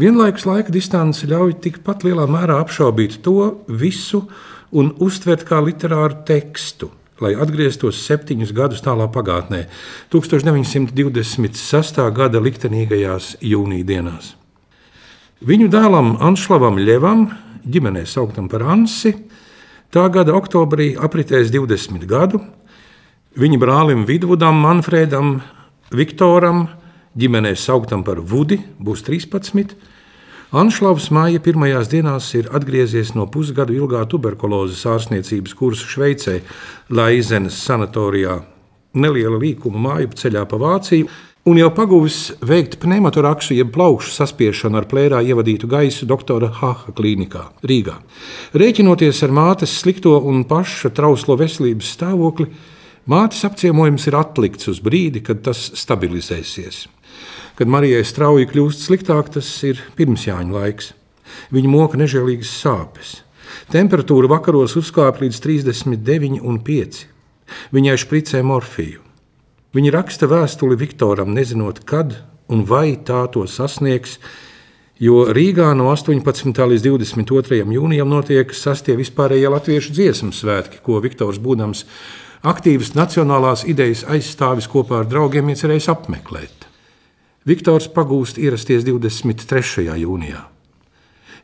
Vienlaikus 0.00 0.46
laika 0.48 0.72
distance 0.72 1.26
ļauj 1.28 1.58
tikpat 1.64 2.06
lielā 2.06 2.24
mērā 2.30 2.60
apšaubīt 2.62 3.20
to 3.24 3.52
visu 3.68 4.24
un 4.70 4.94
uztvert 5.02 5.44
kā 5.48 5.60
literāru 5.64 6.22
tekstu, 6.28 6.90
lai 7.20 7.34
atgrieztos 7.36 8.00
septiņus 8.06 8.54
gadus 8.56 8.84
tālā 8.84 9.10
pagātnē, 9.12 9.66
1926. 10.14 12.00
gada 12.16 12.40
liktenīgajās 12.40 13.34
jūnija 13.44 13.88
dienās. 13.92 14.34
Viņu 15.40 15.70
dēlam 15.72 16.16
Anšlavam 16.20 16.78
Ļevam 16.80 17.28
ģimenē 17.66 18.06
sauktam 18.08 18.48
par 18.48 18.64
Ansi. 18.64 19.14
Tā 19.90 20.06
gada 20.12 20.34
oktobrī 20.38 20.92
apritēs 20.94 21.50
20 21.50 22.06
gadu. 22.10 22.40
Viņa 23.38 23.58
brālim 23.62 24.04
Vidvudam, 24.06 24.58
Manfredam, 24.62 25.40
Viktoram, 25.94 26.68
ģimenē 27.18 27.54
sauktam 27.58 28.04
par 28.06 28.20
Vudi, 28.22 28.60
būs 28.78 29.02
13. 29.06 29.74
Anšlavs 30.50 31.12
māja 31.14 31.38
pirmajās 31.38 31.90
dienās 31.92 32.26
ir 32.34 32.48
atgriezies 32.50 33.12
no 33.14 33.28
pusgadu 33.30 33.76
ilgā 33.76 34.02
tuberkulozes 34.10 34.82
ārstniecības 34.90 35.54
kursa 35.54 35.86
Šveicē, 35.86 36.40
Laizenes 36.90 37.58
sanatorijā. 37.62 38.40
Neliela 38.98 39.38
līkuma 39.38 39.78
māju 39.78 40.10
ceļā 40.18 40.42
pa 40.50 40.58
Vāciju 40.58 41.06
un 41.44 41.58
jau 41.58 41.70
paguvis 41.72 42.18
veikt 42.44 42.76
pneumotoraksu, 42.82 43.54
jeb 43.56 43.72
plaušu 43.74 44.12
saspiešanu 44.12 44.80
ar 44.80 44.86
plērā 44.90 45.22
ievadītu 45.24 45.70
gaisu 45.70 46.08
doktora 46.08 46.50
Haha 46.60 46.92
klīnikā 46.96 47.46
Rīgā. 47.64 47.96
Rēķinoties 48.52 49.22
ar 49.24 49.34
mātes 49.34 49.72
slikto 49.80 50.18
un 50.28 50.44
paša 50.48 50.92
trauslo 50.96 51.38
veselības 51.40 51.94
stāvokli, 51.96 52.50
mātes 53.08 53.42
apciemojums 53.48 54.06
ir 54.10 54.18
atlikts 54.20 54.68
uz 54.72 54.82
brīdi, 54.84 55.24
kad 55.24 55.42
tas 55.48 55.70
stabilizēsies. 55.80 56.84
Kad 57.56 57.68
Marijai 57.72 58.04
strauji 58.08 58.48
kļūst 58.52 58.86
sliktāk, 58.86 59.32
tas 59.34 59.48
ir 59.68 59.80
pirmsjāņu 59.96 60.56
laiks. 60.56 60.94
Viņa 61.54 61.70
moka 61.72 61.98
nežēlīgas 62.00 62.52
sāpes. 62.62 63.20
Temperatūra 63.72 64.30
vakaros 64.30 64.76
uzkāpa 64.78 65.24
līdz 65.24 65.42
39,5. 65.44 67.04
Viņai 67.74 67.96
špricē 68.00 68.42
morfiju. 68.46 69.09
Viņa 69.70 69.90
raksta 69.94 70.26
vēstuli 70.26 70.74
Viktoram, 70.74 71.30
nezinot, 71.30 71.84
kad 71.86 72.16
un 72.50 72.64
vai 72.66 72.96
tā 73.06 73.20
to 73.30 73.44
sasniegs, 73.46 74.16
jo 74.98 75.28
Rīgā 75.30 75.68
no 75.78 75.92
18. 75.92 76.50
līdz 76.72 76.86
22. 76.88 77.60
jūnijam 77.76 78.10
notiek 78.10 78.50
sastie 78.50 78.96
vispārējie 78.98 79.52
latviešu 79.54 79.94
dziesmu 79.94 80.32
svētki, 80.34 80.80
ko 80.82 80.98
Viktors 81.04 81.38
būdams 81.38 81.84
aktīvs 82.42 82.96
nacionālās 82.98 83.62
idejas 83.70 84.02
aizstāvis 84.10 84.66
kopā 84.66 85.04
ar 85.04 85.06
draugiem 85.06 85.52
iecerējis 85.54 85.86
apmeklēt. 85.92 86.66
Viktors 87.46 87.86
pagūst 87.94 88.40
ierasties 88.42 88.82
23. 88.88 89.86
jūnijā. 90.02 90.40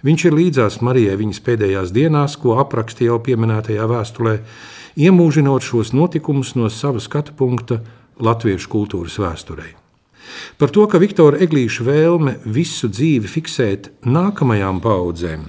Viņš 0.03 0.25
ir 0.27 0.35
līdzās 0.35 0.81
Marijai 0.83 1.15
viņas 1.21 1.39
pēdējās 1.47 1.95
dienās, 1.95 2.35
ko 2.43 2.59
aprakstīja 2.59 3.15
jau 3.15 3.21
pieminētajā 3.23 3.87
vēstulē, 3.87 4.35
iemūžinot 4.99 5.63
šos 5.63 5.95
notikumus 5.95 6.57
no 6.59 6.67
sava 6.75 6.99
skatu 7.01 7.37
punkta 7.39 7.79
latviešu 8.21 8.71
kultūras 8.73 9.19
vēsturei. 9.21 9.75
Par 10.59 10.73
to, 10.75 10.87
ka 10.91 10.99
Viktora 10.99 11.39
Eglīša 11.43 11.85
vēlme 11.87 12.39
visu 12.45 12.89
dzīvi 12.91 13.31
fiksēt 13.31 13.91
nākamajām 14.07 14.81
paudzēm 14.85 15.47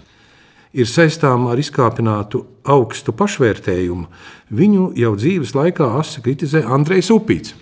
ir 0.78 0.90
saistāma 0.90 1.54
ar 1.54 1.62
izkāpinātu 1.62 2.44
augstu 2.70 3.14
pašvērtējumu, 3.18 4.06
viņu 4.54 4.92
jau 5.00 5.14
dzīves 5.18 5.56
laikā 5.58 5.88
asi 6.00 6.22
kritizē 6.22 6.62
Andrejs 6.68 7.10
Upīts. 7.16 7.56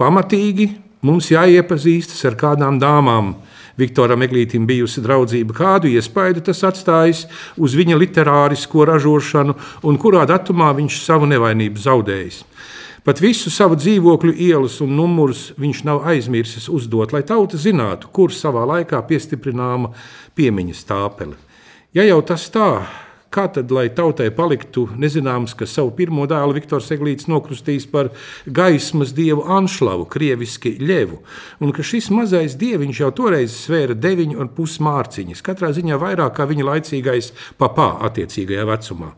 Pamatīgi 0.00 0.68
mums 1.06 1.30
jāiepazīstas 1.32 2.22
ar 2.28 2.36
kādām 2.38 2.80
dāmām. 2.82 3.34
Viktoram 3.78 4.20
Eglītam 4.26 4.66
bijusi 4.68 5.00
draudzība, 5.00 5.54
kādu 5.56 5.88
iespaidu 5.88 6.42
tas 6.44 6.60
atstājis 6.68 7.24
uz 7.56 7.72
viņa 7.78 7.96
literārisko 8.02 8.84
ražošanu 8.90 9.54
un 9.88 9.98
kurā 10.00 10.26
datumā 10.28 10.74
viņš 10.76 10.98
savu 11.06 11.30
nevainību 11.30 11.80
zaudējis. 11.80 12.42
Pat 13.02 13.18
visu 13.18 13.50
savu 13.50 13.74
dzīvokļu 13.74 14.36
ielas 14.44 14.76
un 14.84 14.92
numurus 14.94 15.48
viņš 15.58 15.80
nav 15.88 16.04
aizmirsis 16.06 16.68
uzdot, 16.70 17.10
lai 17.10 17.24
tauta 17.26 17.58
zinātu, 17.58 18.06
kur 18.14 18.30
savā 18.30 18.62
laikā 18.68 19.00
piestiprināma 19.08 19.90
piemiņas 20.38 20.84
tāpele. 20.86 21.34
Ja 21.98 22.06
jau 22.06 22.20
tas 22.22 22.44
tā, 22.54 22.84
Kā 23.32 23.46
tad, 23.48 23.70
lai 23.72 23.86
tautai 23.88 24.26
paliktu 24.36 24.82
nezināms, 25.00 25.54
ka 25.56 25.64
savu 25.64 25.94
pirmo 25.96 26.26
dēlu 26.28 26.52
Viktors 26.58 26.90
Eglīts 26.92 27.30
nokrustīs 27.32 27.86
par 27.88 28.10
gaismas 28.44 29.14
dievu 29.16 29.46
Anšlavu, 29.56 30.04
krieviski 30.12 30.74
ļevu, 30.76 31.16
un 31.64 31.72
ka 31.72 31.80
šis 31.86 32.10
mazais 32.12 32.58
dieviņš 32.60 33.00
jau 33.00 33.10
toreiz 33.22 33.56
svēra 33.56 33.96
deviņu 33.96 34.36
un 34.36 34.52
pus 34.52 34.76
mārciņas, 34.84 35.40
katrā 35.48 35.72
ziņā 35.72 35.96
vairāk 36.02 36.36
kā 36.36 36.48
viņa 36.50 36.68
laicīgais 36.68 37.32
papā 37.56 37.88
attiecīgajā 38.10 38.68
vecumā. 38.68 39.14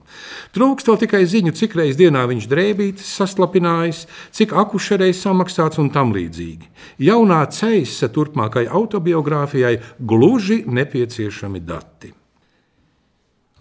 Trūkst 0.54 0.92
vēl 0.92 1.02
tikai 1.02 1.25
ziņu, 1.35 1.59
cik 1.59 1.75
reiz 1.83 1.99
dienā 1.99 2.23
viņš 2.30 2.50
drēbītis 2.54 3.14
saslapinājis, 3.18 4.06
cik 4.30 4.54
akušereiz 4.62 5.26
samaksāts 5.26 5.83
un 5.83 5.90
tam 5.90 6.14
līdzīgi. 6.14 6.71
Jaunā 7.02 7.42
ceisa 7.50 8.06
turpmākai 8.14 8.68
autobiogrāfijai 8.71 9.80
gluži 9.99 10.62
nepieciešami 10.71 11.66
dati. 11.66 12.21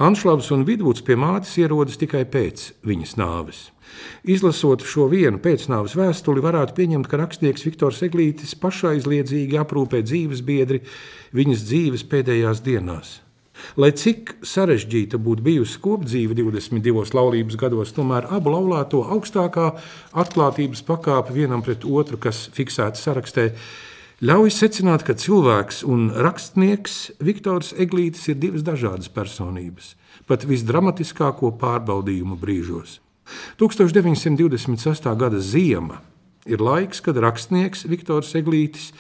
Anšlavs 0.02 0.48
un 0.50 0.64
Vidvuds 0.66 1.04
pie 1.06 1.14
mātes 1.14 1.52
ierodas 1.62 2.00
tikai 2.02 2.24
pēc 2.26 2.72
viņas 2.82 3.12
nāves. 3.20 3.60
Izlasot 4.26 4.82
šo 4.90 5.06
vienu 5.12 5.38
pēcnāvas 5.38 5.94
vēstuli, 5.94 6.42
varētu 6.42 6.74
pieņemt, 6.80 7.06
ka 7.06 7.20
rakstnieks 7.22 7.68
Viktors 7.68 8.02
Eglītis 8.02 8.56
pašaizliedzīgi 8.58 9.60
aprūpē 9.62 10.02
dzīves 10.02 10.42
biedri 10.48 10.82
viņas 11.38 11.68
dzīves 11.68 12.08
pēdējās 12.10 12.64
dienās. 12.66 13.20
Lai 13.78 13.92
cik 13.94 14.34
sarežģīta 14.42 15.22
būtu 15.22 15.46
bijusi 15.46 15.78
kopdzīve 15.86 16.40
22 16.42 17.14
laulības 17.14 17.62
gados, 17.62 17.94
tomēr 17.94 18.26
abu 18.34 18.50
laulāto 18.50 19.04
augstākā 19.14 19.76
atklātības 20.26 20.82
pakāpe 20.90 21.38
vienam 21.38 21.62
pret 21.62 21.86
otru, 21.86 22.18
kas 22.18 22.48
fiksēta 22.58 22.98
sarakstā, 22.98 23.52
ļauj 24.24 24.54
secināt, 24.56 25.04
ka 25.04 25.18
cilvēks 25.20 25.82
un 25.84 26.08
rakstnieks 26.16 26.94
Viktors 27.20 27.74
Eglītis 27.76 28.30
ir 28.32 28.38
divas 28.40 28.64
dažādas 28.64 29.10
personības, 29.12 29.98
pat 30.30 30.46
visdramatiskāko 30.48 31.52
pārbaudījumu 31.60 32.38
brīžos. 32.40 33.02
1926. 33.60 35.10
gada 35.20 35.42
ziema 35.44 36.00
ir 36.48 36.64
laiks, 36.64 37.04
kad 37.04 37.20
rakstnieks 37.20 37.84
Viktors 37.92 38.32
Eglītis 38.40 38.94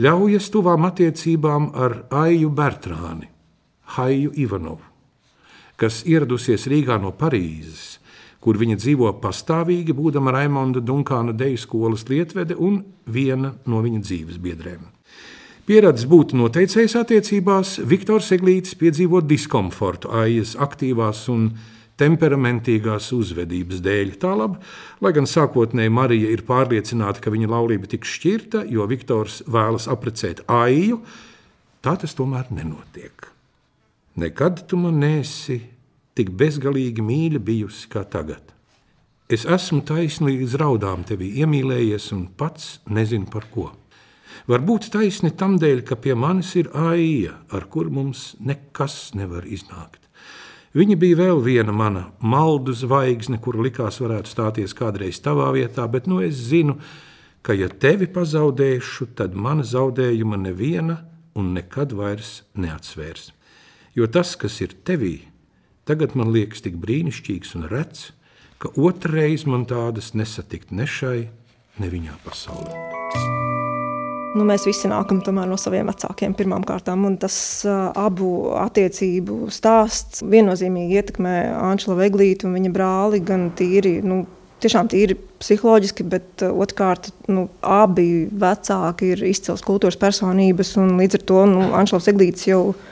ļaujas 0.00 0.48
tuvām 0.54 0.88
attiecībām 0.88 1.72
ar 1.76 1.98
Aiju 2.24 2.48
Bertrāni, 2.56 3.28
Haiju 3.98 4.32
Ivanovu, 4.40 4.88
kas 5.76 6.00
ieradusies 6.08 6.64
Rīgā 6.72 6.96
no 7.02 7.12
Parīzes 7.12 7.98
kur 8.42 8.58
viņa 8.58 8.78
dzīvo 8.80 9.12
pastāvīgi, 9.22 9.94
būdama 9.94 10.34
Raimonda 10.34 10.82
Dunkāna 10.82 11.34
deju 11.36 11.60
skolas 11.62 12.08
lietvede 12.10 12.58
un 12.58 12.82
viena 13.06 13.54
no 13.70 13.82
viņa 13.84 14.02
dzīves 14.02 14.40
biedrēm. 14.42 14.88
Pieredzes 15.62 16.08
būt 16.10 16.34
noteicējis 16.34 16.96
attiecībās, 16.98 17.76
Viktors 17.86 18.32
Eglītis 18.34 18.74
piedzīvo 18.80 19.20
diskomfortu 19.22 20.10
aijas 20.18 20.56
aktīvās 20.58 21.28
un 21.30 21.52
temperamentīgās 22.02 23.12
uzvedības 23.14 23.82
dēļ. 23.84 24.10
Tālāk, 24.22 24.56
lai 25.04 25.12
gan 25.14 25.28
sākotnēji 25.30 25.92
Marija 25.94 26.32
ir 26.34 26.42
pārliecināta, 26.48 27.22
ka 27.22 27.30
viņa 27.30 27.50
laulība 27.52 27.90
tiks 27.92 28.10
šķirta, 28.16 28.64
jo 28.74 28.88
Viktors 28.90 29.44
vēlas 29.46 29.86
apprecēt 29.92 30.42
aiju, 30.50 30.98
tā 31.84 31.94
tas 32.00 32.18
tomēr 32.18 32.50
nenotiek. 32.50 33.28
Nekad 34.18 34.64
tu 34.68 34.76
man 34.82 34.98
nesi 35.00 35.60
tik 36.18 36.32
bezgalīgi 36.38 37.04
mīļa 37.04 37.40
bijusi 37.44 37.88
kā 37.92 38.04
tagad. 38.08 38.52
Es 39.32 39.46
esmu 39.48 39.80
taisni 39.88 40.34
līdz 40.34 40.58
raudām 40.60 41.06
tevi 41.08 41.30
iemīlējies 41.40 42.10
un 42.12 42.26
pats 42.36 42.82
nezinu 42.90 43.30
par 43.32 43.46
ko. 43.52 43.70
Varbūt 44.50 44.90
taisni 44.92 45.30
tam 45.38 45.54
dēļ, 45.62 45.84
ka 45.86 45.96
pie 45.96 46.16
manis 46.18 46.50
ir 46.58 46.68
aija, 46.74 47.38
ar 47.54 47.68
kur 47.70 47.88
mums 47.94 48.32
nekas 48.42 49.12
nevar 49.16 49.46
iznākt. 49.46 50.02
Viņa 50.76 50.96
bija 50.96 51.18
vēl 51.20 51.40
viena 51.44 51.72
mana 51.76 52.06
maldu 52.20 52.72
zvaigzne, 52.76 53.38
kur 53.44 53.60
likās 53.60 54.00
varētu 54.00 54.32
stāties 54.32 54.72
kādreiz 54.76 55.20
tavā 55.20 55.50
vietā, 55.52 55.84
bet 55.88 56.08
nu 56.08 56.22
es 56.24 56.38
zinu, 56.48 56.78
ka 57.44 57.56
ja 57.56 57.68
tevi 57.68 58.08
pazaudēšu, 58.08 59.12
tad 59.16 59.36
mana 59.36 59.64
zaudējuma 59.68 60.40
neviena 60.40 61.02
un 61.36 61.52
nekad 61.56 61.92
vairs 61.96 62.40
neatsvērs. 62.56 63.30
Jo 63.96 64.08
tas, 64.08 64.32
kas 64.40 64.60
ir 64.64 64.72
tevī, 64.84 65.18
Tagad 65.82 66.12
man 66.14 66.28
liekas 66.30 66.62
tik 66.62 66.76
brīnišķīgs 66.78 67.56
un 67.58 67.64
rets, 67.66 68.12
ka 68.62 68.70
otrreiz 68.78 69.42
man 69.50 69.64
tādas 69.66 70.12
nesatikt 70.14 70.70
ne 70.70 70.86
šai, 70.86 71.24
ne 71.82 71.88
viņā 71.90 72.20
pasaulē. 72.22 72.76
Nu, 74.38 74.46
mēs 74.46 74.62
visi 74.64 74.86
nākam 74.88 75.18
no 75.26 75.58
saviem 75.58 75.90
vecākiem 75.90 76.36
pirmām 76.38 76.62
kārtām, 76.64 77.02
un 77.04 77.16
tas 77.20 77.34
uh, 77.66 77.90
abu 77.98 78.54
attiecību 78.62 79.50
stāsts 79.50 80.22
viennozīmīgi 80.22 81.00
ietekmē 81.02 81.34
Anšela 81.72 81.98
Veglītu 81.98 82.46
un 82.46 82.54
viņa 82.60 82.72
brāli 82.72 83.20
gan 83.26 83.50
tīri. 83.58 83.98
Nu, 84.06 84.22
Tiešām 84.62 84.86
tīri 84.86 85.16
psiholoģiski, 85.42 86.04
bet 86.06 86.46
uh, 86.46 86.54
otrkārt, 86.62 87.10
nu, 87.26 87.48
abi 87.66 88.28
vecāki 88.30 89.10
ir 89.16 89.26
izcils 89.26 89.66
kultūras 89.66 89.98
personības. 89.98 90.76
Līdz 90.78 91.18
ar 91.18 91.24
to 91.26 91.44
nu, 91.50 91.64
Anšels 91.74 92.06
Eglīts 92.14 92.46
jau 92.46 92.68
ir 92.70 92.90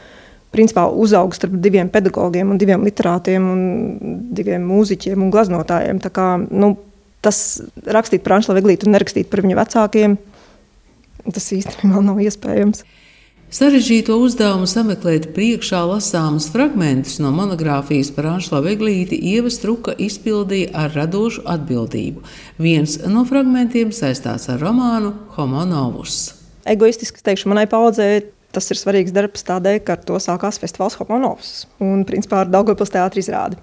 principā 0.55 0.87
uzauga 0.91 1.37
starp 1.39 1.57
diviem 1.63 1.91
pedagogiem, 1.93 2.51
un 2.51 2.61
diviem 2.61 2.85
literātiem, 2.87 3.51
un 3.53 4.31
diviem 4.35 4.65
mūziķiem 4.67 5.23
un 5.23 5.33
glaznotājiem. 5.35 6.01
Tā 6.03 6.13
kā, 6.15 6.31
nu, 6.51 6.75
tas 7.25 7.61
rakstīt 7.87 8.25
par 8.25 8.39
Anšelu 8.39 8.59
Veglītu 8.59 8.89
un 8.89 8.97
nerakstīt 8.97 9.31
par 9.31 9.45
viņa 9.45 9.61
vecākiem, 9.61 10.17
tas 11.31 11.53
īstenībā 11.57 12.03
nav 12.05 12.23
iespējams. 12.25 12.83
Sarežģīto 13.51 14.15
uzdevumu 14.23 14.69
sameklēt 14.71 15.33
priekšā 15.35 15.81
lasāmus 15.91 16.45
fragmentus 16.53 17.17
no 17.19 17.33
monogrāfijas 17.35 18.13
par 18.15 18.29
Anšelu 18.37 18.61
Veglīti 18.69 19.19
Ieva 19.33 19.51
Struka 19.51 19.91
izpildīja 19.99 20.71
ar 20.85 20.95
radošu 20.95 21.43
atbildību. 21.51 22.23
Viens 22.63 22.95
no 23.11 23.25
fragmentiem 23.27 23.91
saistās 23.91 24.47
ar 24.55 24.63
romānu 24.63 25.11
Homo 25.35 25.65
novus. 25.67 26.29
Egoistiski 26.63 27.25
teikšu, 27.27 27.51
manai 27.51 27.67
paudzei 27.67 28.21
Tas 28.51 28.67
ir 28.73 28.79
svarīgs 28.81 29.15
darbs 29.15 29.45
tādēļ, 29.47 29.79
ka 29.87 29.95
ar 29.95 30.01
to 30.07 30.19
sākās 30.23 30.59
festivāls 30.59 30.97
Homonovs 30.99 31.69
un 31.83 32.03
principā 32.07 32.43
ar 32.43 32.51
Daugavpils 32.51 32.91
teātri 32.91 33.23
izrādi. 33.23 33.59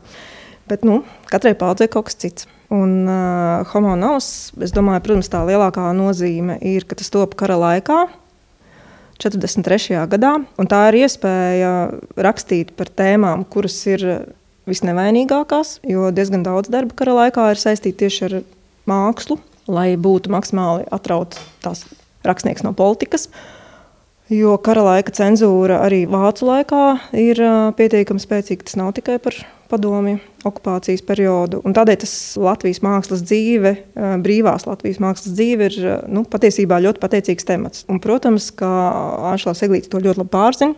Bet 0.67 0.85
nu, 0.87 1.01
katrai 1.31 1.53
paudzei 1.59 1.89
kaut 1.91 2.07
kas 2.07 2.15
cits. 2.19 2.47
Un 2.71 3.07
uh, 3.07 3.67
Homonovs, 3.71 4.53
es 4.63 4.73
domāju, 4.75 5.03
protams, 5.03 5.29
tā 5.31 5.43
lielākā 5.47 5.89
nozīme 5.95 6.57
ir, 6.67 6.87
ka 6.87 6.97
tas 6.99 7.11
top 7.11 7.35
kara 7.39 7.55
laikā, 7.59 8.05
43. 9.23 9.97
gadā, 10.11 10.33
un 10.59 10.69
tā 10.69 10.81
ir 10.91 10.99
iespēja 11.01 11.71
rakstīt 12.21 12.75
par 12.77 12.91
tēmām, 12.91 13.47
kuras 13.49 13.79
ir 13.89 14.03
visnevainīgākās, 14.69 15.79
jo 15.87 16.11
diezgan 16.15 16.43
daudz 16.45 16.71
darba 16.71 16.95
kara 16.99 17.15
laikā 17.23 17.49
ir 17.53 17.63
saistīti 17.63 18.03
tieši 18.03 18.25
ar 18.27 18.39
mākslu, 18.87 19.39
lai 19.71 19.89
būtu 19.99 20.31
maksimāli 20.31 20.85
atrauts 20.95 21.39
tās 21.63 21.87
rakstnieks 22.27 22.67
no 22.67 22.75
politikas. 22.77 23.27
Uh, 23.31 23.56
Jo 24.27 24.57
kara 24.59 24.81
laika 24.83 25.13
cenzūra 25.15 25.77
arī 25.85 26.01
vācu 26.09 26.49
laikā 26.49 26.81
ir 27.15 27.39
pietiekami 27.77 28.19
spēcīga. 28.19 28.65
Tas 28.67 28.75
nav 28.75 28.89
tikai 28.97 29.21
par 29.23 29.37
padomju 29.71 30.17
okupācijas 30.47 31.03
periodu. 31.07 31.61
Un 31.67 31.75
tādēļ 31.75 32.01
tas 32.01 32.15
Latvijas 32.39 32.81
mākslas 32.83 33.23
dzīve, 33.23 33.73
brīvās 34.23 34.67
Latvijas 34.67 34.99
mākslas 35.03 35.35
dzīve, 35.35 35.69
ir 35.71 35.87
nu, 36.11 36.25
patiesībā 36.27 36.79
ļoti 36.83 37.03
pateicīgs 37.03 37.47
temats. 37.47 37.85
Un, 37.91 38.01
protams, 38.03 38.49
ka 38.55 38.67
Anšlaus 39.31 39.63
Eglīts 39.63 39.91
to 39.91 40.03
ļoti 40.03 40.23
labi 40.23 40.33
pārzina. 40.35 40.75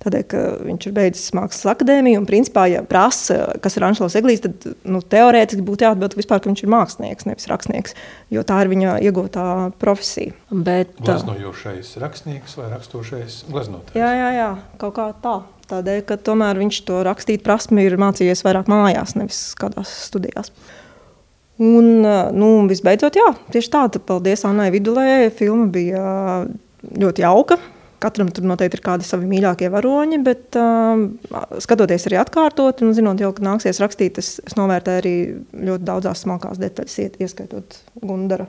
Tādēļ, 0.00 0.22
ka 0.32 0.42
viņš 0.64 0.86
ir 0.88 0.92
beidzis 0.96 1.32
mākslas 1.36 1.74
akadēmiju 1.74 2.22
un, 2.22 2.26
principā, 2.28 2.62
ja 2.72 2.80
prasa, 2.88 3.50
kas 3.60 3.74
ir 3.76 3.84
Anšlaus 3.84 4.14
Eglīts, 4.16 4.40
tad 4.46 4.64
nu, 4.88 5.02
teorētiski 5.04 5.64
būtu 5.66 5.84
jāatbild 5.84 6.14
vispār, 6.16 6.40
ka 6.40 6.48
viņš 6.48 6.62
ir 6.64 6.70
mākslinieks, 6.72 7.26
nevis 7.28 7.48
rakstnieks, 7.50 7.96
jo 8.32 8.40
tā 8.48 8.62
ir 8.64 8.70
viņa 8.72 8.94
iegūtā 9.04 9.44
profesija. 9.82 10.32
Bet, 10.48 10.94
gleznojošais 11.04 11.90
rakstnieks 12.00 12.56
vai 12.56 12.70
rakstošais 12.72 13.42
gleznotājs? 13.50 13.98
Jā, 14.00 14.08
jā, 14.16 14.30
jā, 14.38 14.50
kaut 14.80 14.94
kā 14.96 15.10
tā. 15.20 15.34
Tādēļ, 15.70 16.00
ka 16.08 16.16
tomēr 16.30 16.58
viņš 16.62 16.78
to 16.88 17.02
rakstīt 17.06 17.44
prasmi 17.44 17.84
ir 17.84 17.98
mācījies 18.00 18.40
vairāk 18.46 18.70
mājās, 18.72 19.12
nevis 19.18 19.42
kādās 19.60 19.92
studijās. 20.06 20.48
Un, 21.60 22.00
nu, 22.40 22.48
visbeidzot, 22.70 23.20
jā, 23.20 23.28
tieši 23.52 23.70
tā, 23.76 23.84
paldies 24.08 24.46
Annai 24.48 24.70
Vidulē, 24.72 25.28
filma 25.36 25.68
bija 25.68 26.06
ļoti 26.88 27.26
jauka, 27.26 27.60
Katram 28.00 28.30
tur 28.32 28.46
noteikti 28.48 28.78
ir 28.78 28.84
kādi 28.84 29.04
savi 29.04 29.28
mīļākie 29.28 29.68
varoņi, 29.72 30.18
bet 30.24 30.56
uh, 30.56 31.02
skatoties 31.60 32.06
arī 32.08 32.16
atkārtot, 32.22 32.80
un 32.86 32.94
zinot, 32.96 33.20
jau, 33.20 33.32
ka 33.36 33.44
nāksies 33.44 33.80
rakstīt, 33.82 34.20
es, 34.22 34.38
es 34.46 34.56
novērtēju 34.56 35.02
arī 35.02 35.14
ļoti 35.68 35.86
daudzās 35.88 36.24
smalkās 36.24 36.60
detaļas, 36.62 36.96
ieskaitot 37.20 37.76
Gundara 38.00 38.46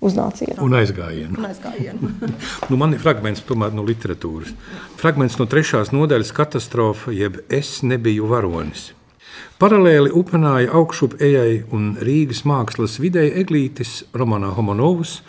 uznācienu. 0.00 0.56
Un 0.64 0.76
aizgājienu. 0.78 1.36
Un 1.36 1.48
aizgājienu. 1.50 2.12
nu, 2.70 2.78
man 2.80 2.96
ir 2.96 3.02
fragments 3.02 3.44
tomēr, 3.44 3.74
no 3.76 3.84
literatūras. 3.84 4.54
Fragments 5.00 5.36
no 5.40 5.48
trešās 5.50 5.92
nodaļas 5.92 6.32
katastrofa, 6.36 7.12
jeb 7.12 7.42
es 7.52 7.80
nebiju 7.84 8.30
varonis. 8.30 8.92
Paralēli 9.60 10.14
upenāja 10.14 10.70
augšup 10.78 11.18
ejai 11.22 11.64
un 11.74 11.92
Rīgas 12.00 12.44
mākslas 12.48 12.96
videi 13.02 13.34
eglītis 13.42 14.00
Romanā 14.16 14.54
Homonovs– 14.56 15.18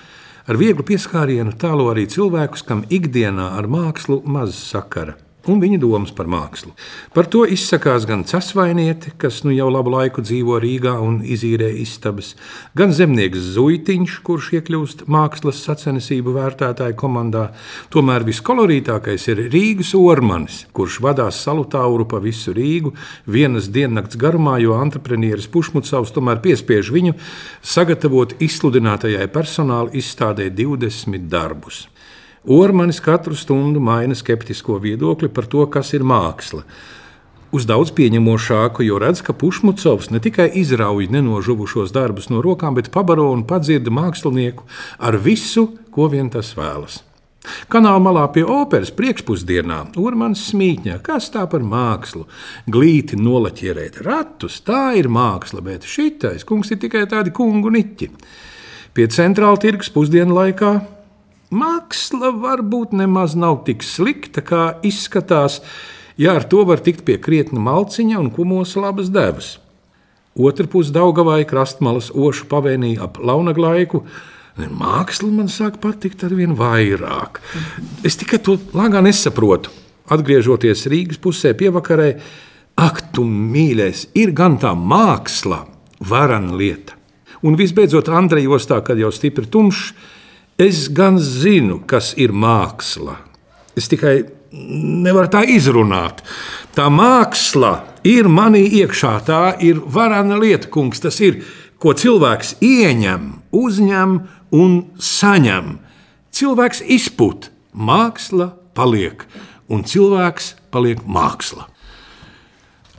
Ar 0.49 0.57
vieglu 0.57 0.81
pieskārienu 0.81 1.51
tālo 1.61 1.91
arī 1.91 2.07
cilvēkus, 2.09 2.63
kam 2.65 2.81
ikdienā 2.89 3.51
ar 3.59 3.67
mākslu 3.69 4.23
maz 4.25 4.57
sakara 4.57 5.13
un 5.49 5.61
viņa 5.61 5.79
domas 5.81 6.11
par 6.15 6.29
mākslu. 6.29 6.71
Par 7.15 7.27
to 7.31 7.45
izsakās 7.49 8.05
gan 8.09 8.23
Casvainiete, 8.29 9.13
kas 9.19 9.41
nu 9.45 9.53
jau 9.55 9.69
labu 9.71 9.93
laiku 9.93 10.23
dzīvo 10.25 10.59
Rīgā 10.61 10.95
un 11.03 11.19
izīrē 11.25 11.69
istabas, 11.81 12.35
gan 12.77 12.93
zemnieks 12.95 13.51
Zuitiņš, 13.55 14.19
kurš 14.25 14.51
iekļūst 14.59 15.05
mākslas 15.11 15.61
sacensību 15.65 16.35
vērtētāju 16.37 16.97
komandā. 16.99 17.49
Tomēr 17.93 18.25
viskolorītākais 18.27 19.27
ir 19.33 19.43
Rīgas 19.49 19.95
ormanis, 19.97 20.63
kurš 20.75 21.01
vadās 21.05 21.41
salutāuru 21.43 22.07
pa 22.09 22.21
visu 22.23 22.53
Rīgu 22.55 22.93
vienas 23.27 23.69
diennakts 23.73 24.19
garumā, 24.19 24.57
jo 24.63 24.77
antreprenieris 24.79 25.49
Pušmucavs 25.51 26.13
tomēr 26.15 26.41
piespiež 26.43 26.93
viņu 26.93 27.15
sagatavot 27.65 28.37
izsludinātajai 28.43 29.29
personāla 29.33 29.93
izstādē 29.97 30.49
20 30.53 31.29
darbus. 31.29 31.87
Ormanis 32.47 33.01
katru 33.03 33.35
stundu 33.35 33.81
maina 33.83 34.15
skeptisko 34.15 34.77
viedokli 34.79 35.27
par 35.29 35.45
to, 35.45 35.65
kas 35.67 35.93
ir 35.93 36.05
māksla. 36.07 36.63
Uz 37.51 37.65
daudz 37.65 37.89
pieņemošāku, 37.97 38.85
jo 38.85 38.99
redz, 39.01 39.23
ka 39.25 39.33
Pušmucovs 39.33 40.11
ne 40.13 40.21
tikai 40.21 40.51
izrauj 40.61 41.09
nenožuvušos 41.09 41.91
darbus 41.91 42.29
no 42.29 42.43
rokām, 42.45 42.77
bet 42.77 42.91
pabaro 42.93 43.31
un 43.33 43.41
padzirda 43.49 43.89
mākslinieku 43.89 44.67
ar 45.01 45.17
visu, 45.17 45.65
ko 45.91 46.07
vien 46.13 46.29
tas 46.29 46.53
vēlas. 46.55 47.01
Kanāla 47.71 47.99
malā 48.03 48.27
pie 48.35 48.43
operas 48.45 48.91
priekšpusdienā 48.93 49.79
Urmans 49.97 50.43
smīķņā, 50.51 50.99
kas 51.01 51.31
tā 51.33 51.47
par 51.49 51.65
mākslu, 51.65 52.27
glīti 52.69 53.17
nolaķierēt 53.17 53.99
ratus, 54.05 54.59
tā 54.61 54.93
ir 54.99 55.09
māksla, 55.09 55.63
bet 55.65 55.87
šitais 55.89 56.45
kungs 56.45 56.71
ir 56.71 56.79
tikai 56.83 57.07
tādi 57.09 57.33
kungu 57.33 57.73
niķi. 57.73 58.11
Pie 58.93 59.09
centrāla 59.09 59.57
tirgus 59.61 59.89
pusdienu 59.93 60.37
laikā 60.37 60.73
Māksla 61.49 62.29
varbūt 62.37 62.91
nemaz 62.93 63.33
nav 63.33 63.63
tik 63.65 63.81
slikta, 63.81 64.43
kā 64.45 64.63
izskatās, 64.85 65.63
ja 66.13 66.35
ar 66.37 66.43
to 66.45 66.61
var 66.69 66.77
tikt 66.85 67.01
pie 67.07 67.15
krietna 67.17 67.57
malciņa 67.65 68.19
un 68.21 68.29
kumos 68.29 68.75
labas 68.77 69.09
devas. 69.09 69.55
Otra 70.37 70.67
puse 70.69 70.93
Daugavai 70.93 71.41
krastmalas 71.49 72.11
ošu 72.13 72.45
pavēnīja 72.51 73.07
ap 73.07 73.17
launaglaiku. 73.17 74.03
Māksla 74.59 75.31
man 75.33 75.49
sāk 75.49 75.79
patikt 75.81 76.21
ar 76.27 76.35
vien 76.37 76.53
vairāk. 76.53 77.41
Es 78.05 78.19
tikai 78.19 78.37
to 78.45 78.59
lāgā 78.77 79.01
nesaprotu. 79.01 79.73
Atgriežoties 80.13 80.85
Rīgas 80.91 81.17
pusē, 81.21 81.55
pievakarē, 81.57 82.11
ak, 82.77 83.01
tu 83.15 83.25
mīļais, 83.25 84.05
ir 84.21 84.35
gan 84.37 84.59
tā 84.61 84.75
māksla, 84.77 85.63
varana 85.97 86.53
lieta. 86.53 86.93
Un 87.41 87.57
visbeidzot, 87.57 88.09
Andrejā 88.13 88.53
ostā, 88.53 88.79
kad 88.85 89.01
jau 89.01 89.09
stipri 89.15 89.49
tumšs, 89.49 89.93
Es 90.59 90.89
gan 90.91 91.15
zinu, 91.23 91.77
kas 91.87 92.11
ir 92.19 92.33
māksla. 92.35 93.15
Es 93.79 93.87
tikai 93.87 94.25
nevaru 94.51 95.29
tā 95.31 95.45
izrunāt. 95.47 96.19
Tā 96.75 96.89
māksla 96.91 97.71
ir 98.03 98.27
manī 98.27 98.65
iekšā, 98.81 99.13
tā 99.23 99.43
ir 99.63 99.79
varana 99.79 100.35
lieta, 100.39 100.67
kungs. 100.67 100.99
Tas 100.99 101.21
ir, 101.23 101.45
ko 101.79 101.93
cilvēks 101.95 102.57
ieņem, 102.59 103.29
uzņem 103.55 104.17
un 104.59 104.73
saņem. 104.99 105.77
Cilvēks 106.35 106.83
izput, 106.91 107.47
māksla 107.71 108.51
paliek, 108.75 109.23
un 109.71 109.85
cilvēks 109.87 110.57
paliek 110.75 111.05
māksla. 111.07 111.69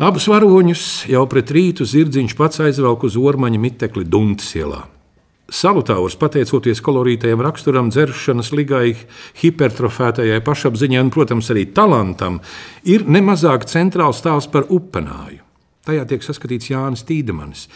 Abus 0.01 0.31
varoņus 0.33 0.87
jau 1.13 1.27
pret 1.29 1.53
rītu 1.53 1.85
zirdziņš 1.85 2.33
pats 2.39 2.65
aizvelk 2.65 3.05
uz 3.05 3.21
ormaņa 3.21 3.61
mitekli 3.61 4.07
Duntas 4.09 4.49
ielā. 4.57 4.81
Salutāurs, 5.51 6.15
pateicoties 6.15 6.79
kolorītajam 6.87 7.41
raksturam, 7.43 7.89
dzeršanas 7.91 8.53
ligai, 8.55 8.95
hipertrofētajai 9.41 10.39
pašapziņai 10.47 11.01
un, 11.03 11.11
protams, 11.11 11.51
arī 11.51 11.65
talantam, 11.75 12.39
ir 12.87 13.03
nemazāk 13.11 13.67
centrāls 13.67 14.23
stāsts 14.23 14.51
par 14.53 14.69
upenāju. 14.71 15.43
Tajā 15.87 16.05
tiek 16.07 16.23
saskatīts 16.23 16.71
Jānis 16.71 17.03
Tīdemanis. 17.09 17.67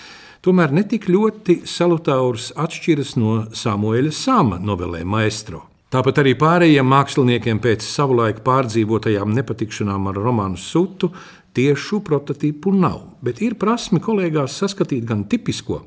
Tomēr 0.44 0.74
netik 0.76 1.08
ļoti 1.10 1.62
salutāurs 1.66 2.52
atšķiras 2.60 3.14
no 3.18 3.36
Samuēļa 3.56 4.12
Sama 4.14 4.60
novelē 4.62 5.00
Maestro. 5.08 5.64
Tāpat 5.90 6.20
arī 6.22 6.34
pārējiem 6.38 6.86
māksliniekiem 6.90 7.58
pēc 7.64 7.82
savulaik 7.86 8.44
pārdzīvotajām 8.46 9.34
nepatikšanām 9.34 10.10
ar 10.10 10.20
romānu 10.20 10.60
Sutu 10.60 11.10
tiešu 11.54 12.00
prototīpu 12.06 12.70
nav, 12.76 13.00
bet 13.24 13.42
ir 13.42 13.58
prasme 13.58 14.02
kolēģās 14.04 14.60
saskatīt 14.62 15.06
gan 15.08 15.24
tipisko, 15.30 15.80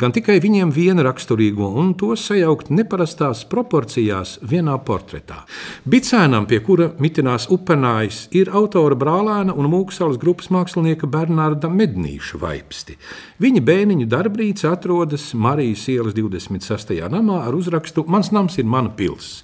gan 0.00 0.14
tikai 0.16 0.38
viņiem 0.42 0.72
viena 0.74 1.04
raksturīgo 1.06 1.68
un 1.80 1.92
to 1.98 2.12
sajaukt 2.18 2.70
neparastās 2.74 3.42
proporcijās 3.50 4.38
vienā 4.42 4.76
portretā. 4.86 5.42
Bicēnam, 5.88 6.46
pie 6.50 6.60
kura 6.64 6.90
mitinās 7.02 7.48
upenājs, 7.52 8.26
ir 8.36 8.52
autora 8.52 8.98
brālēna 8.98 9.56
un 9.56 9.70
mūksalas 9.72 10.20
grupas 10.20 10.50
mākslinieka 10.54 11.08
Bernārda 11.10 11.70
Mednīša 11.72 12.40
vaipsti. 12.42 12.98
Viņa 13.40 13.64
bēniņu 13.66 14.10
darbrīce 14.10 14.68
atrodas 14.70 15.30
Marijas 15.34 15.86
ielas 15.92 16.16
26. 16.16 16.96
namā 17.10 17.42
ar 17.46 17.56
uzrakstu 17.56 18.04
Mans 18.10 18.32
nams 18.34 18.58
ir 18.58 18.68
mana 18.68 18.90
pils. 18.90 19.40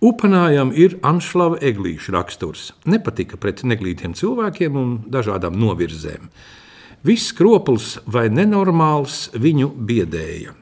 Upanājam 0.00 0.70
ir 0.72 0.94
Anšlava 1.04 1.58
Eglīša 1.60 2.14
raksturs. 2.14 2.70
Nepatika 2.88 3.36
pret 3.36 3.60
neglītiem 3.68 4.14
cilvēkiem 4.16 4.78
un 4.80 4.94
dažādām 5.12 5.58
novirzēm. 5.60 6.30
Viss 7.06 7.32
kropls 7.32 7.94
vai 8.04 8.28
nenormāls 8.28 9.30
viņu 9.32 9.70
biedēja. 9.88 10.56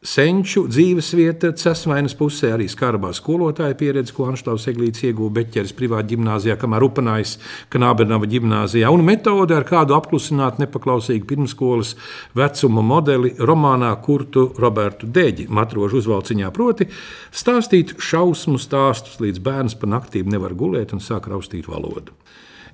Senču 0.00 0.62
dzīvesvieta 0.64 1.50
Cēsvainas 1.60 2.14
pusē 2.16 2.54
arī 2.54 2.64
skarbā 2.72 3.10
skolotāja 3.12 3.76
pieredze, 3.76 4.14
ko 4.16 4.30
Anšlaus 4.30 4.64
Eglīts 4.68 5.04
ieguva 5.04 5.34
Beķeres 5.36 5.74
privātā 5.76 6.08
gimnājā, 6.14 6.56
kamēr 6.60 6.86
Upanājs 6.86 7.34
Knābernava 7.72 8.28
gimnājā, 8.28 8.88
un 8.88 9.04
metode, 9.04 9.52
ar 9.52 9.68
kādu 9.68 9.96
apklusināt 9.98 10.56
nepaklausīgu 10.62 11.28
pirmskolas 11.28 11.92
vecuma 12.32 12.84
modeli 12.84 13.34
romānā 13.36 13.92
Kurtu 14.00 14.46
Robertu 14.56 15.04
Deģi 15.04 15.50
matrožu 15.52 16.00
uzvalciņā, 16.00 16.48
proti 16.56 16.88
stāstīt 17.28 17.98
šausmu 18.00 18.56
stāstus, 18.56 19.20
līdz 19.20 19.44
bērns 19.44 19.76
pa 19.76 19.96
naktīm 19.98 20.32
nevar 20.32 20.56
gulēt 20.56 20.96
un 20.96 21.04
sāk 21.04 21.28
raustīt 21.28 21.68
valodu. 21.68 22.16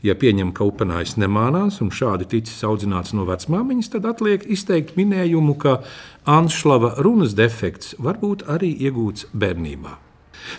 Ja 0.04 0.16
pieņem, 0.18 0.52
ka 0.56 0.66
upenājs 0.68 1.16
nemānās 1.20 1.80
un 1.84 1.92
šādi 1.94 2.28
ticis 2.36 2.64
audzināts 2.66 3.14
no 3.16 3.24
vecmāmiņas, 3.28 3.92
tad 3.96 4.08
atliek 4.12 4.44
izteikt 4.44 4.96
minējumu, 4.98 5.56
ka 5.60 5.78
Anšlava 6.26 6.96
runas 6.98 7.36
defekts 7.38 7.94
var 8.02 8.18
būt 8.20 8.48
arī 8.50 8.72
iegūts 8.88 9.30
bērnībā. 9.32 10.05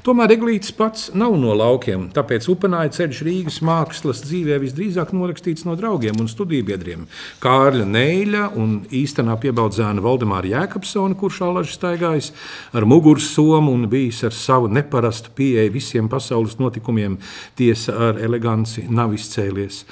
Tomēr 0.06 0.36
Eglītis 0.38 0.74
pats 0.76 1.08
nav 1.18 1.36
no 1.40 1.54
laukiem, 1.58 2.08
tāpēc 2.16 2.48
upenāja 2.52 2.94
ceļš 2.98 3.22
Rīgas 3.28 3.60
mākslas 3.66 4.24
dzīvē 4.26 4.60
visdrīzāk 4.64 5.14
norakstīts 5.16 5.66
no 5.68 5.76
draugiem 5.80 6.20
un 6.22 6.30
studiju 6.32 6.66
biedriem. 6.68 7.06
Kārļa 7.44 7.86
Neļa 7.88 8.44
un 8.60 8.78
īstenā 8.94 9.38
piebaudzēna 9.42 10.04
Valdemāra 10.04 10.52
Jēkabsona, 10.54 11.18
kurš 11.20 11.42
alaži 11.48 11.76
staigājis 11.78 12.32
ar 12.78 12.88
muguras 12.90 13.30
somu 13.34 13.74
un 13.76 13.88
bijis 13.92 14.24
ar 14.28 14.36
savu 14.36 14.72
neparastu 14.72 15.34
pieeju 15.38 15.74
visiem 15.76 16.10
pasaules 16.12 16.58
notikumiem, 16.62 17.20
tiesa 17.58 17.96
ar 18.10 18.22
eleganci 18.24 18.88
nav 18.90 19.16
izcēlies. 19.18 19.84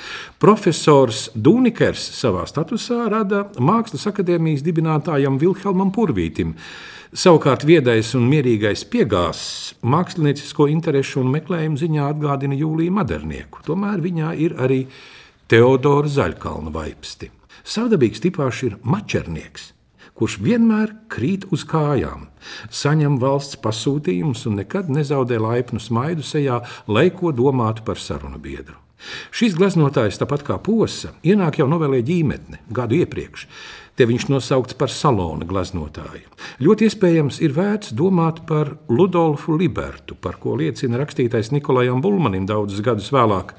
Profesors 0.42 1.30
Dūnikers 1.36 2.04
savā 2.20 2.46
statusā 2.50 3.06
rada 3.12 3.46
Mākslas 3.60 4.08
akadēmijas 4.12 4.66
dibinātājam 4.66 5.40
Vilhelmam 5.42 5.94
Purvītim. 5.96 6.56
Savukārt 7.16 7.62
viedais 7.64 8.10
un 8.18 8.26
mierīgais 8.28 8.82
piegāzs 8.92 9.78
māksliniecisko 9.88 10.66
interesu 10.68 11.22
un 11.22 11.30
meklējumu 11.32 11.80
ziņā 11.80 12.10
atgādina 12.12 12.58
Jūliju 12.60 12.92
Madernieku. 12.92 13.62
Tomēr 13.64 14.02
viņā 14.04 14.34
ir 14.44 14.58
arī 14.60 14.82
Teodora 15.48 16.12
Zaļkalna 16.12 16.74
vaipsti. 16.76 17.30
Savdabīgs 17.64 18.20
tipāšs 18.20 18.62
ir 18.68 18.76
mačernieks, 18.84 19.70
kurš 20.12 20.42
vienmēr 20.44 20.92
krīt 21.08 21.48
uz 21.56 21.64
kājām, 21.64 22.28
saņem 22.68 23.16
valsts 23.24 23.62
pasūtījumus 23.64 24.44
un 24.52 24.60
nekad 24.60 24.92
nezaudē 24.92 25.40
laipnu 25.40 25.80
smaidu 25.80 26.26
sejā, 26.26 26.66
lai 26.92 27.14
ko 27.16 27.32
domātu 27.32 27.88
par 27.88 27.96
sarunu 27.96 28.44
biedru. 28.44 28.76
Šis 29.32 29.56
gleznotājs, 29.56 30.20
tāpat 30.20 30.44
kā 30.48 30.60
posa, 30.60 31.14
ienāk 31.24 31.62
jau 31.62 31.68
novēlē 31.70 32.02
ģīmetne 32.04 32.64
gadu 32.76 33.00
iepriekš. 33.00 33.48
Te 33.96 34.04
viņš 34.04 34.28
nosaukts 34.28 34.76
par 34.76 34.92
salona 34.92 35.48
gleznotāju. 35.48 36.28
Ļoti 36.60 36.90
iespējams, 36.90 37.40
ir 37.46 37.54
vērts 37.56 37.94
domāt 37.96 38.42
par 38.50 38.74
Ludolfu 38.92 39.56
Libertu, 39.56 40.18
par 40.20 40.36
ko 40.42 40.58
liecina 40.60 41.00
rakstītais 41.00 41.54
Nikolajam 41.56 42.02
Bulmanim 42.04 42.48
daudzus 42.50 42.84
gadus 42.84 43.08
vēlāk. 43.16 43.54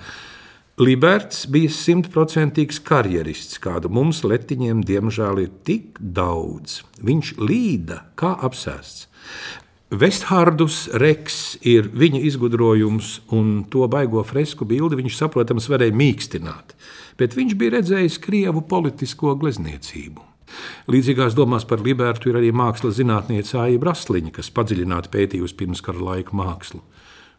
Liberts 0.77 1.46
bija 1.49 1.72
simtprocentīgs 1.72 2.83
karjerists, 2.85 3.57
kādu 3.64 3.88
mums 3.88 4.20
letiņiem 4.29 4.83
diemžēl 4.85 5.40
ir 5.46 5.55
tik 5.64 5.96
daudz. 5.96 6.83
Viņš 7.01 7.38
līda 7.40 8.03
kā 8.20 8.35
apsēsts. 8.44 9.07
Vesthārdus 9.87 10.88
Reks 10.99 11.59
ir 11.62 11.87
viņa 11.94 12.20
izgudrojums, 12.27 13.20
un 13.31 13.64
to 13.70 13.87
baigo 13.90 14.25
fresku 14.27 14.66
bildi 14.66 14.99
viņš, 14.99 15.18
saprotams, 15.20 15.68
varēja 15.70 15.94
mīkstināt 15.94 16.75
bet 17.20 17.37
viņš 17.37 17.57
bija 17.59 17.77
redzējis 17.79 18.18
krievu 18.22 18.62
politisko 18.68 19.35
glezniecību. 19.40 20.25
Līdzīgās 20.92 21.35
domās 21.37 21.66
par 21.68 21.83
Libertu 21.85 22.31
ir 22.31 22.38
arī 22.38 22.53
mākslas 22.55 23.01
zinātniece 23.01 23.59
Aija 23.61 23.81
Brasliņa, 23.83 24.33
kas 24.37 24.53
padziļināti 24.55 25.11
pētījusi 25.12 25.57
pirmskara 25.59 26.05
laika 26.12 26.37
mākslu. 26.37 26.83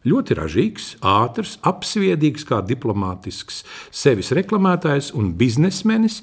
Ļoti 0.07 0.35
ražīgs, 0.37 0.89
ātrs, 1.07 1.55
apsviedīgs, 1.67 2.45
kā 2.47 2.59
diplomātisks, 2.65 3.63
sevis 3.91 4.31
reklamētājs 4.35 5.13
un 5.17 5.31
biznesmenis, 5.39 6.21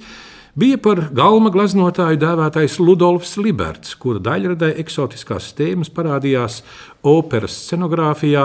bija 0.55 0.79
par 0.79 1.01
galma 1.15 1.51
gleznotāju 1.55 2.21
dēvētais 2.23 2.79
Ludolfs 2.83 3.37
Liberts, 3.41 3.97
kura 3.99 4.23
daļradē 4.23 4.75
eksotiskās 4.83 5.51
tēmas 5.59 5.91
parādījās 5.95 6.61
operas 7.03 7.57
scenogrāfijā, 7.65 8.45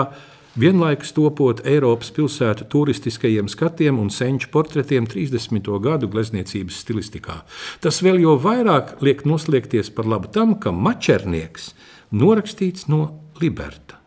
vienlaikus 0.60 1.14
topot 1.14 1.62
Eiropas 1.66 2.10
pilsētu 2.16 2.66
turistiskajiem 2.72 3.48
skatiem 3.52 4.00
un 4.02 4.10
senču 4.10 4.50
portretiem 4.50 5.06
30. 5.10 5.70
gadu 5.84 6.10
glezniecības 6.10 6.82
stilistikā. 6.82 7.40
Tas 7.80 8.02
vēl 8.02 8.20
jau 8.24 8.34
vairāk 8.42 8.98
liek 9.04 9.24
noslēgties 9.28 9.94
par 9.94 10.10
labu 10.10 10.32
tam, 10.34 10.58
ka 10.58 10.74
mačernieks 10.74 11.72
norakstīts 12.10 12.90
no 12.90 13.06
Liberta. 13.40 13.99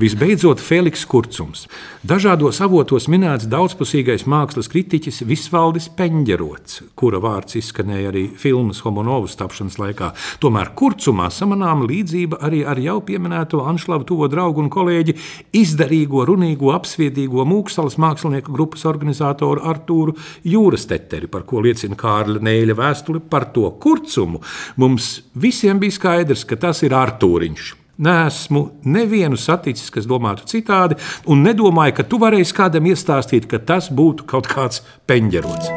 Visbeidzot, 0.00 0.60
Feliks 0.60 1.02
Kurcums. 1.08 1.66
Dažādos 2.06 2.60
avotos 2.64 3.06
minēts 3.12 3.48
daudzpusīgais 3.50 4.24
mākslas 4.30 4.70
kritiķis 4.72 5.20
Visvaldis 5.28 5.90
Peņģerots, 5.98 6.80
kura 6.98 7.20
vārds 7.20 7.58
izskanēja 7.60 8.10
arī 8.12 8.24
filmas 8.40 8.80
Homonovas 8.86 9.36
tapšanas 9.40 9.76
laikā. 9.80 10.12
Tomēr 10.40 10.72
Kurcumā 10.78 11.28
samanām 11.34 11.84
līdzība 11.88 12.40
arī 12.46 12.62
ar 12.64 12.80
jau 12.80 12.98
pieminēto 13.04 13.60
Anšlavu 13.68 14.08
tuvo 14.08 14.30
draugu 14.32 14.64
un 14.64 14.70
kolēģi 14.72 15.16
izdarīgo, 15.60 16.24
runīgo, 16.30 16.72
apsviedīgo 16.76 17.44
mūksalas 17.48 17.98
mākslinieku 18.00 18.54
grupas 18.56 18.86
organizatoru 18.88 19.64
Artūru 19.68 20.16
Jūras 20.48 20.88
teteri, 20.90 21.28
par 21.28 21.44
ko 21.48 21.60
liecina 21.64 21.98
Kārļa 22.00 22.40
Nēļa 22.46 22.78
vēstule 22.80 23.20
par 23.20 23.50
to 23.54 23.68
kurcumu. 23.82 24.40
Mums 24.80 25.18
visiem 25.34 25.82
bija 25.82 25.98
skaidrs, 26.00 26.46
ka 26.48 26.56
tas 26.60 26.82
ir 26.86 26.96
Artūriņš. 26.96 27.79
Nesmu 28.00 28.64
nevienu 28.88 29.36
saticis, 29.36 29.90
kas 29.92 30.08
domātu 30.08 30.46
citādi, 30.48 30.96
un 31.28 31.44
nedomāju, 31.44 31.98
ka 31.98 32.08
tu 32.08 32.20
varēsi 32.22 32.56
kādam 32.56 32.88
iestāstīt, 32.88 33.44
ka 33.50 33.60
tas 33.60 33.90
būtu 33.92 34.24
kaut 34.30 34.48
kāds 34.48 34.80
peņģerots. 35.10 35.68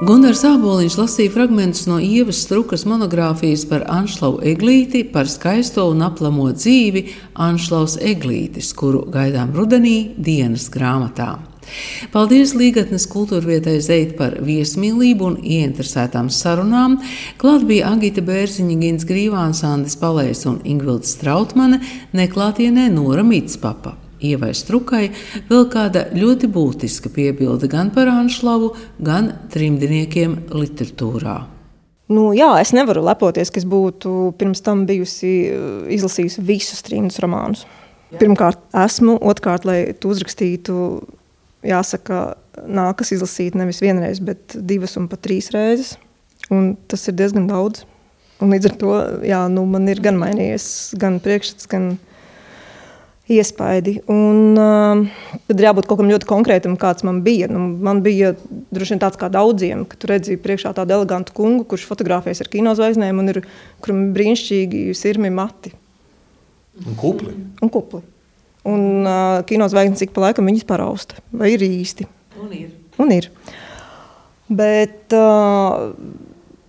Gunārs 0.00 0.40
Aboliņš 0.48 0.94
lasīja 0.96 1.32
fragmentus 1.34 1.84
no 1.84 1.98
Ievas 2.00 2.38
Strukas 2.46 2.86
monogrāfijas 2.88 3.66
par 3.68 3.84
Anšlavu 3.92 4.40
Eglīti, 4.48 5.02
par 5.12 5.28
skaisto 5.28 5.84
un 5.92 6.00
aplamo 6.06 6.48
dzīvi 6.56 7.04
Anšlaus 7.36 7.98
Eglītis, 8.00 8.72
kuru 8.72 9.04
gaidām 9.12 9.52
rudenī 9.56 10.14
dienas 10.16 10.70
grāmatā. 10.72 11.49
Paldies 12.14 12.54
Līgatnes 12.58 13.06
kultūrvietai 13.10 13.78
Zeit 13.84 14.16
par 14.18 14.38
viesmīlību 14.44 15.26
un 15.28 15.38
ieinteresētām 15.40 16.30
sarunām. 16.34 16.98
Klāt 17.40 17.66
bija 17.68 17.92
Agita 17.94 18.24
Bērziņa, 18.26 18.78
Gins 18.82 19.08
Grīvāns, 19.08 19.64
Andis 19.66 19.98
Palējs 20.00 20.46
un 20.50 20.60
Ingvilds 20.64 21.16
Strautmane, 21.16 21.80
neklātienē 22.16 22.88
Nora 22.94 23.26
Mitspapa. 23.26 23.96
Ievai 24.20 24.50
Strukai 24.56 25.06
vēl 25.48 25.64
kāda 25.72 26.08
ļoti 26.12 26.50
būtiska 26.52 27.12
piebilde 27.14 27.70
gan 27.72 27.92
par 27.94 28.10
Anšlavu, 28.12 28.74
gan 29.00 29.32
trimdiniekiem 29.52 30.36
literatūrā. 30.52 31.38
Nu, 32.10 32.30
jā, 32.34 32.50
es 32.58 32.72
nevaru 32.74 33.04
lepoties, 33.06 33.52
ka 33.54 33.60
es 33.60 33.66
būtu 33.70 34.32
pirms 34.38 34.64
tam 34.66 34.82
bijusi 34.88 35.30
izlasījusi 35.94 36.42
visus 36.42 36.82
trījus 36.82 37.20
romānus. 37.22 37.64
Pirmkārt, 38.18 38.58
esmu, 38.74 39.14
otrkārt, 39.30 39.64
lai 39.68 39.92
tu 39.94 40.10
uzrakstītu 40.10 40.74
jāsaka, 41.66 42.20
nākas 42.66 43.12
izlasīt 43.14 43.56
nevis 43.58 43.82
vienreiz, 43.84 44.20
bet 44.24 44.56
divas 44.56 44.96
un 45.00 45.08
pat 45.10 45.22
trīs 45.24 45.50
reizes. 45.54 45.96
Un 46.50 46.74
tas 46.90 47.06
ir 47.08 47.16
diezgan 47.18 47.46
daudz. 47.50 47.84
Un 48.40 48.54
līdz 48.54 48.70
ar 48.70 48.76
to 48.80 48.92
jā, 49.28 49.40
nu, 49.52 49.66
man 49.68 49.88
ir 49.92 50.00
gan 50.02 50.16
mainījies 50.18 50.96
gan 50.98 51.18
priekšstats, 51.22 51.68
gan 51.70 51.92
iespaidi. 53.30 53.98
Un, 54.10 54.56
uh, 54.58 55.36
tad 55.46 55.60
ir 55.60 55.68
jābūt 55.68 55.86
kaut 55.86 56.00
kam 56.00 56.10
ļoti 56.10 56.28
konkrētam, 56.28 56.78
kāds 56.80 57.04
man 57.06 57.20
bija. 57.26 57.50
Nu, 57.52 57.62
man 57.84 58.00
bija 58.04 58.32
droši 58.72 58.96
vien 58.96 59.02
tāds 59.04 59.20
kā 59.20 59.28
daudziem, 59.32 59.84
ka 59.86 59.98
tu 60.00 60.10
redzi 60.10 60.38
priekšā 60.40 60.72
tādu 60.76 60.96
elegantu 60.96 61.36
kungu, 61.36 61.66
kurš 61.68 61.86
fotografējas 61.90 62.42
ar 62.42 62.50
kinozvaigznēm 62.50 63.22
un 63.22 63.34
ir, 63.34 63.42
kuram 63.84 64.06
ir 64.08 64.16
brīnišķīgi 64.16 64.88
sirmi 64.98 65.30
mati. 65.34 65.74
Un 66.80 66.96
kupli. 66.98 67.36
Un 67.60 67.72
kupli. 67.72 68.02
Un 68.68 69.06
uh, 69.08 69.40
kinozvaigznes 69.48 70.04
ik 70.04 70.12
pa 70.16 70.26
laikam 70.26 70.48
viņas 70.50 70.66
parausta. 70.68 71.20
Vai 71.32 71.54
ir 71.54 71.64
īsti? 71.64 72.06
Un 72.42 72.50
ir. 72.56 72.72
Un 73.00 73.12
ir. 73.14 73.30
Bet 74.50 75.14
uh, 75.16 75.92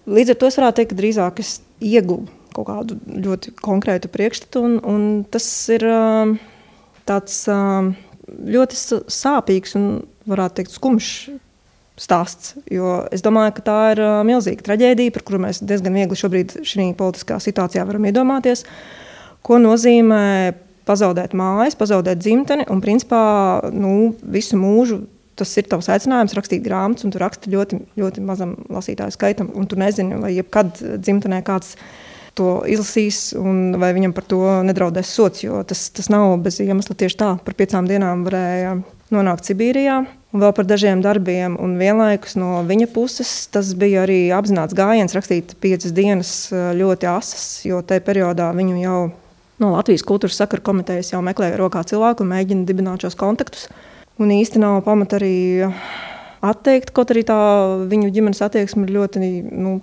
līdz 0.08 0.34
ar 0.34 0.40
to 0.40 0.48
es 0.48 0.60
varētu 0.60 0.80
teikt, 0.80 0.94
ka 0.94 1.02
drīzāk 1.02 1.42
es 1.44 1.58
ieguvu 1.82 2.30
kaut 2.52 2.68
kādu 2.68 2.98
ļoti 3.08 3.54
konkrētu 3.64 4.12
priekšstatu. 4.12 4.64
Un, 4.68 4.80
un 4.88 5.06
tas 5.32 5.46
ir 5.72 5.86
uh, 5.88 6.34
tāds 7.10 7.44
uh, 7.52 7.92
ļoti 8.28 8.80
sāpīgs 9.12 9.76
un, 9.80 9.88
varētu 10.30 10.62
teikt, 10.62 10.76
skumjš 10.76 11.12
stāsts. 12.02 12.56
Jo 12.72 13.02
es 13.14 13.24
domāju, 13.26 13.56
ka 13.58 13.66
tā 13.68 13.78
ir 13.96 14.04
uh, 14.04 14.18
milzīga 14.28 14.66
traģēdija, 14.68 15.14
par 15.16 15.26
kuru 15.28 15.42
mēs 15.44 15.62
diezgan 15.66 15.96
viegli 15.98 16.18
šobrīd 16.18 16.60
šajā 16.64 16.92
politiskā 17.00 17.40
situācijā 17.44 17.86
varam 17.88 18.08
iedomāties. 18.10 18.66
Ko 19.46 19.58
nozīmē 19.62 20.54
pazaudēt 20.88 21.34
mājas, 21.38 21.78
pazaudēt 21.80 22.22
dzimteni 22.22 22.68
un 22.72 22.84
principā 22.84 23.24
nu, 23.74 24.14
visu 24.22 24.60
mūžu. 24.60 25.04
Tas 25.40 25.54
ir 25.58 25.66
tavs 25.72 25.88
aicinājums 25.90 26.36
rakstīt 26.38 26.62
grāmatas, 26.66 27.06
un 27.08 27.14
tu 27.14 27.20
raksti 27.22 27.50
ļoti, 27.54 27.80
ļoti 27.98 28.24
mazam 28.26 28.54
lasītāju 28.70 29.16
skaitam. 29.16 29.50
Tu 29.66 29.80
nezini, 29.80 30.20
vai 30.22 30.34
jebkad 30.36 30.76
dzimtenē 31.02 31.40
kāds 31.48 31.78
to 32.38 32.62
izlasīs, 32.70 33.32
un 33.40 33.78
vai 33.82 33.92
viņam 33.96 34.14
par 34.16 34.28
to 34.28 34.42
nedraudēs 34.68 35.12
sots. 35.16 35.44
Jo 35.44 35.64
tas, 35.68 35.88
tas 35.96 36.12
nav 36.14 36.36
bez 36.44 36.60
iemesla 36.64 36.98
tieši 37.00 37.20
tā. 37.20 37.32
Par 37.46 37.58
piecām 37.58 37.90
dienām 37.90 38.26
varēja 38.28 38.76
nonākt 39.12 39.50
Sibīrijā, 39.50 40.02
un 40.32 40.44
vēl 40.44 40.54
par 40.56 40.68
dažiem 40.68 41.02
darbiem. 41.04 41.58
Un 41.64 41.76
vienlaikus 41.80 42.38
no 42.40 42.62
viņa 42.68 42.88
puses 42.94 43.32
tas 43.52 43.74
bija 43.78 44.06
arī 44.06 44.22
apzināts 44.36 44.78
gājiens 44.78 45.16
rakstīt 45.16 45.56
piecas 45.64 45.96
dienas 45.96 46.36
ļoti 46.52 47.10
asas, 47.12 47.48
jo 47.68 47.82
tajā 47.84 48.04
periodā 48.08 48.52
viņu 48.56 48.80
jau 48.84 49.00
no 49.62 49.74
Latvijas 49.76 50.06
kultūras 50.08 50.40
sakaru 50.42 50.66
komitejas 50.72 51.14
jau 51.14 51.22
meklēja 51.26 51.60
rokā 51.62 51.84
cilvēku 51.88 52.26
un 52.26 52.34
mēģina 52.34 52.68
dibināt 52.68 53.06
šos 53.06 53.18
kontaktus. 53.20 53.68
Un 54.22 54.34
īsti 54.34 54.62
nav 54.62 54.82
pamata 54.86 55.18
arī 55.18 55.36
atteikt, 56.42 56.90
kaut 56.96 57.14
arī 57.14 57.22
tā 57.26 57.38
viņu 57.90 58.10
ģimenes 58.14 58.42
attieksme 58.44 58.88
ir 58.88 58.96
ļoti 58.96 59.22
nu, 59.54 59.76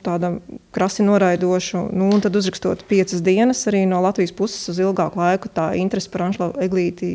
krasi 0.75 1.07
noraidošu. 1.07 1.85
Nu, 1.95 2.11
tad 2.23 2.37
uzrakstot 2.39 2.83
piecas 2.91 3.23
dienas 3.25 3.63
arī 3.71 3.85
no 3.89 4.03
Latvijas 4.05 4.35
puses 4.37 4.69
uz 4.73 4.81
ilgāku 4.83 5.23
laiku, 5.23 5.51
tā 5.55 5.71
interese 5.79 6.11
par 6.13 6.27
Anšlavu 6.27 6.59
Eglīti 6.67 7.11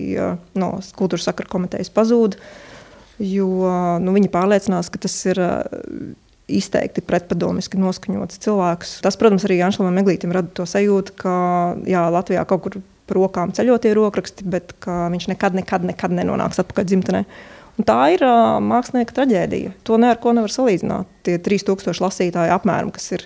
no 0.59 0.75
kultūras 0.97 1.27
sakara 1.29 1.51
komitejas 1.51 1.91
pazūd. 1.93 2.39
Jo 3.23 3.47
nu, 4.01 4.15
viņi 4.15 4.31
pārliecinās, 4.33 4.89
ka 4.89 5.03
tas 5.03 5.19
ir 5.29 5.39
izteikti 6.51 7.03
pretpadomiski 7.05 7.79
noskaņots 7.79 8.41
cilvēks. 8.43 8.97
Tas, 9.05 9.17
protams, 9.19 9.45
arī 9.47 9.61
Anšlavam 9.63 9.99
Eglītam 10.01 10.33
rada 10.35 10.51
to 10.55 10.67
sajūtu, 10.67 11.15
ka 11.23 11.33
jā, 11.87 12.03
Latvijā 12.13 12.43
kaut 12.49 12.65
kur 12.65 12.79
par 13.07 13.19
rokām 13.19 13.51
ceļotie 13.55 13.93
rokraksti, 13.95 14.45
bet 14.47 14.75
viņš 14.85 15.27
nekad, 15.31 15.55
nekad, 15.59 15.85
nekad 15.87 16.15
nenonāks 16.15 16.61
atpakaļ 16.63 16.87
dzimtenē. 16.89 17.23
Un 17.73 17.87
tā 17.87 17.97
ir 18.13 18.21
uh, 18.21 18.59
mākslinieka 18.61 19.15
traģēdija. 19.17 19.73
To 19.87 19.97
ne 19.97 20.11
ar 20.13 20.19
ko 20.21 20.35
nevar 20.35 20.51
salīdzināt. 20.53 21.09
Tie 21.25 21.39
3000 21.41 22.03
lasītāji 22.03 22.53
apmēram, 22.53 22.91
kas 22.93 23.07
ir 23.15 23.25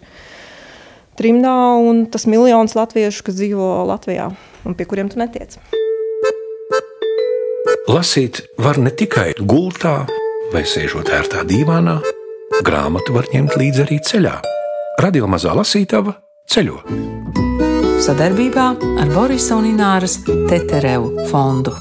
trimdā, 1.20 1.56
un 1.84 2.06
tas 2.14 2.28
miljons 2.30 2.78
latviešu, 2.78 3.26
kas 3.28 3.36
dzīvo 3.42 3.68
Latvijā 3.90 4.30
un 4.68 4.78
pie 4.78 4.88
kuriem 4.88 5.12
tu 5.12 5.20
netiec. 5.20 5.58
Lasīt 7.88 8.46
var 8.60 8.80
ne 8.80 8.92
tikai 8.92 9.34
gultā 9.40 10.06
vai 10.54 10.64
sēžot 10.68 11.12
ērtā 11.12 11.44
dīvānā, 11.48 11.98
grāmatu 12.66 13.14
var 13.16 13.28
ņemt 13.34 13.58
līdzi 13.60 13.84
arī 13.86 13.98
ceļā. 14.04 14.36
Radio 15.04 15.28
mazā 15.30 15.54
lasītava 15.58 16.16
ceļo. 16.50 16.80
Sadarbībā 18.02 18.68
ar 19.02 19.12
Borisa 19.14 19.58
un 19.58 19.68
Ināras 19.70 20.20
Teterevu 20.26 21.28
fondu. 21.32 21.76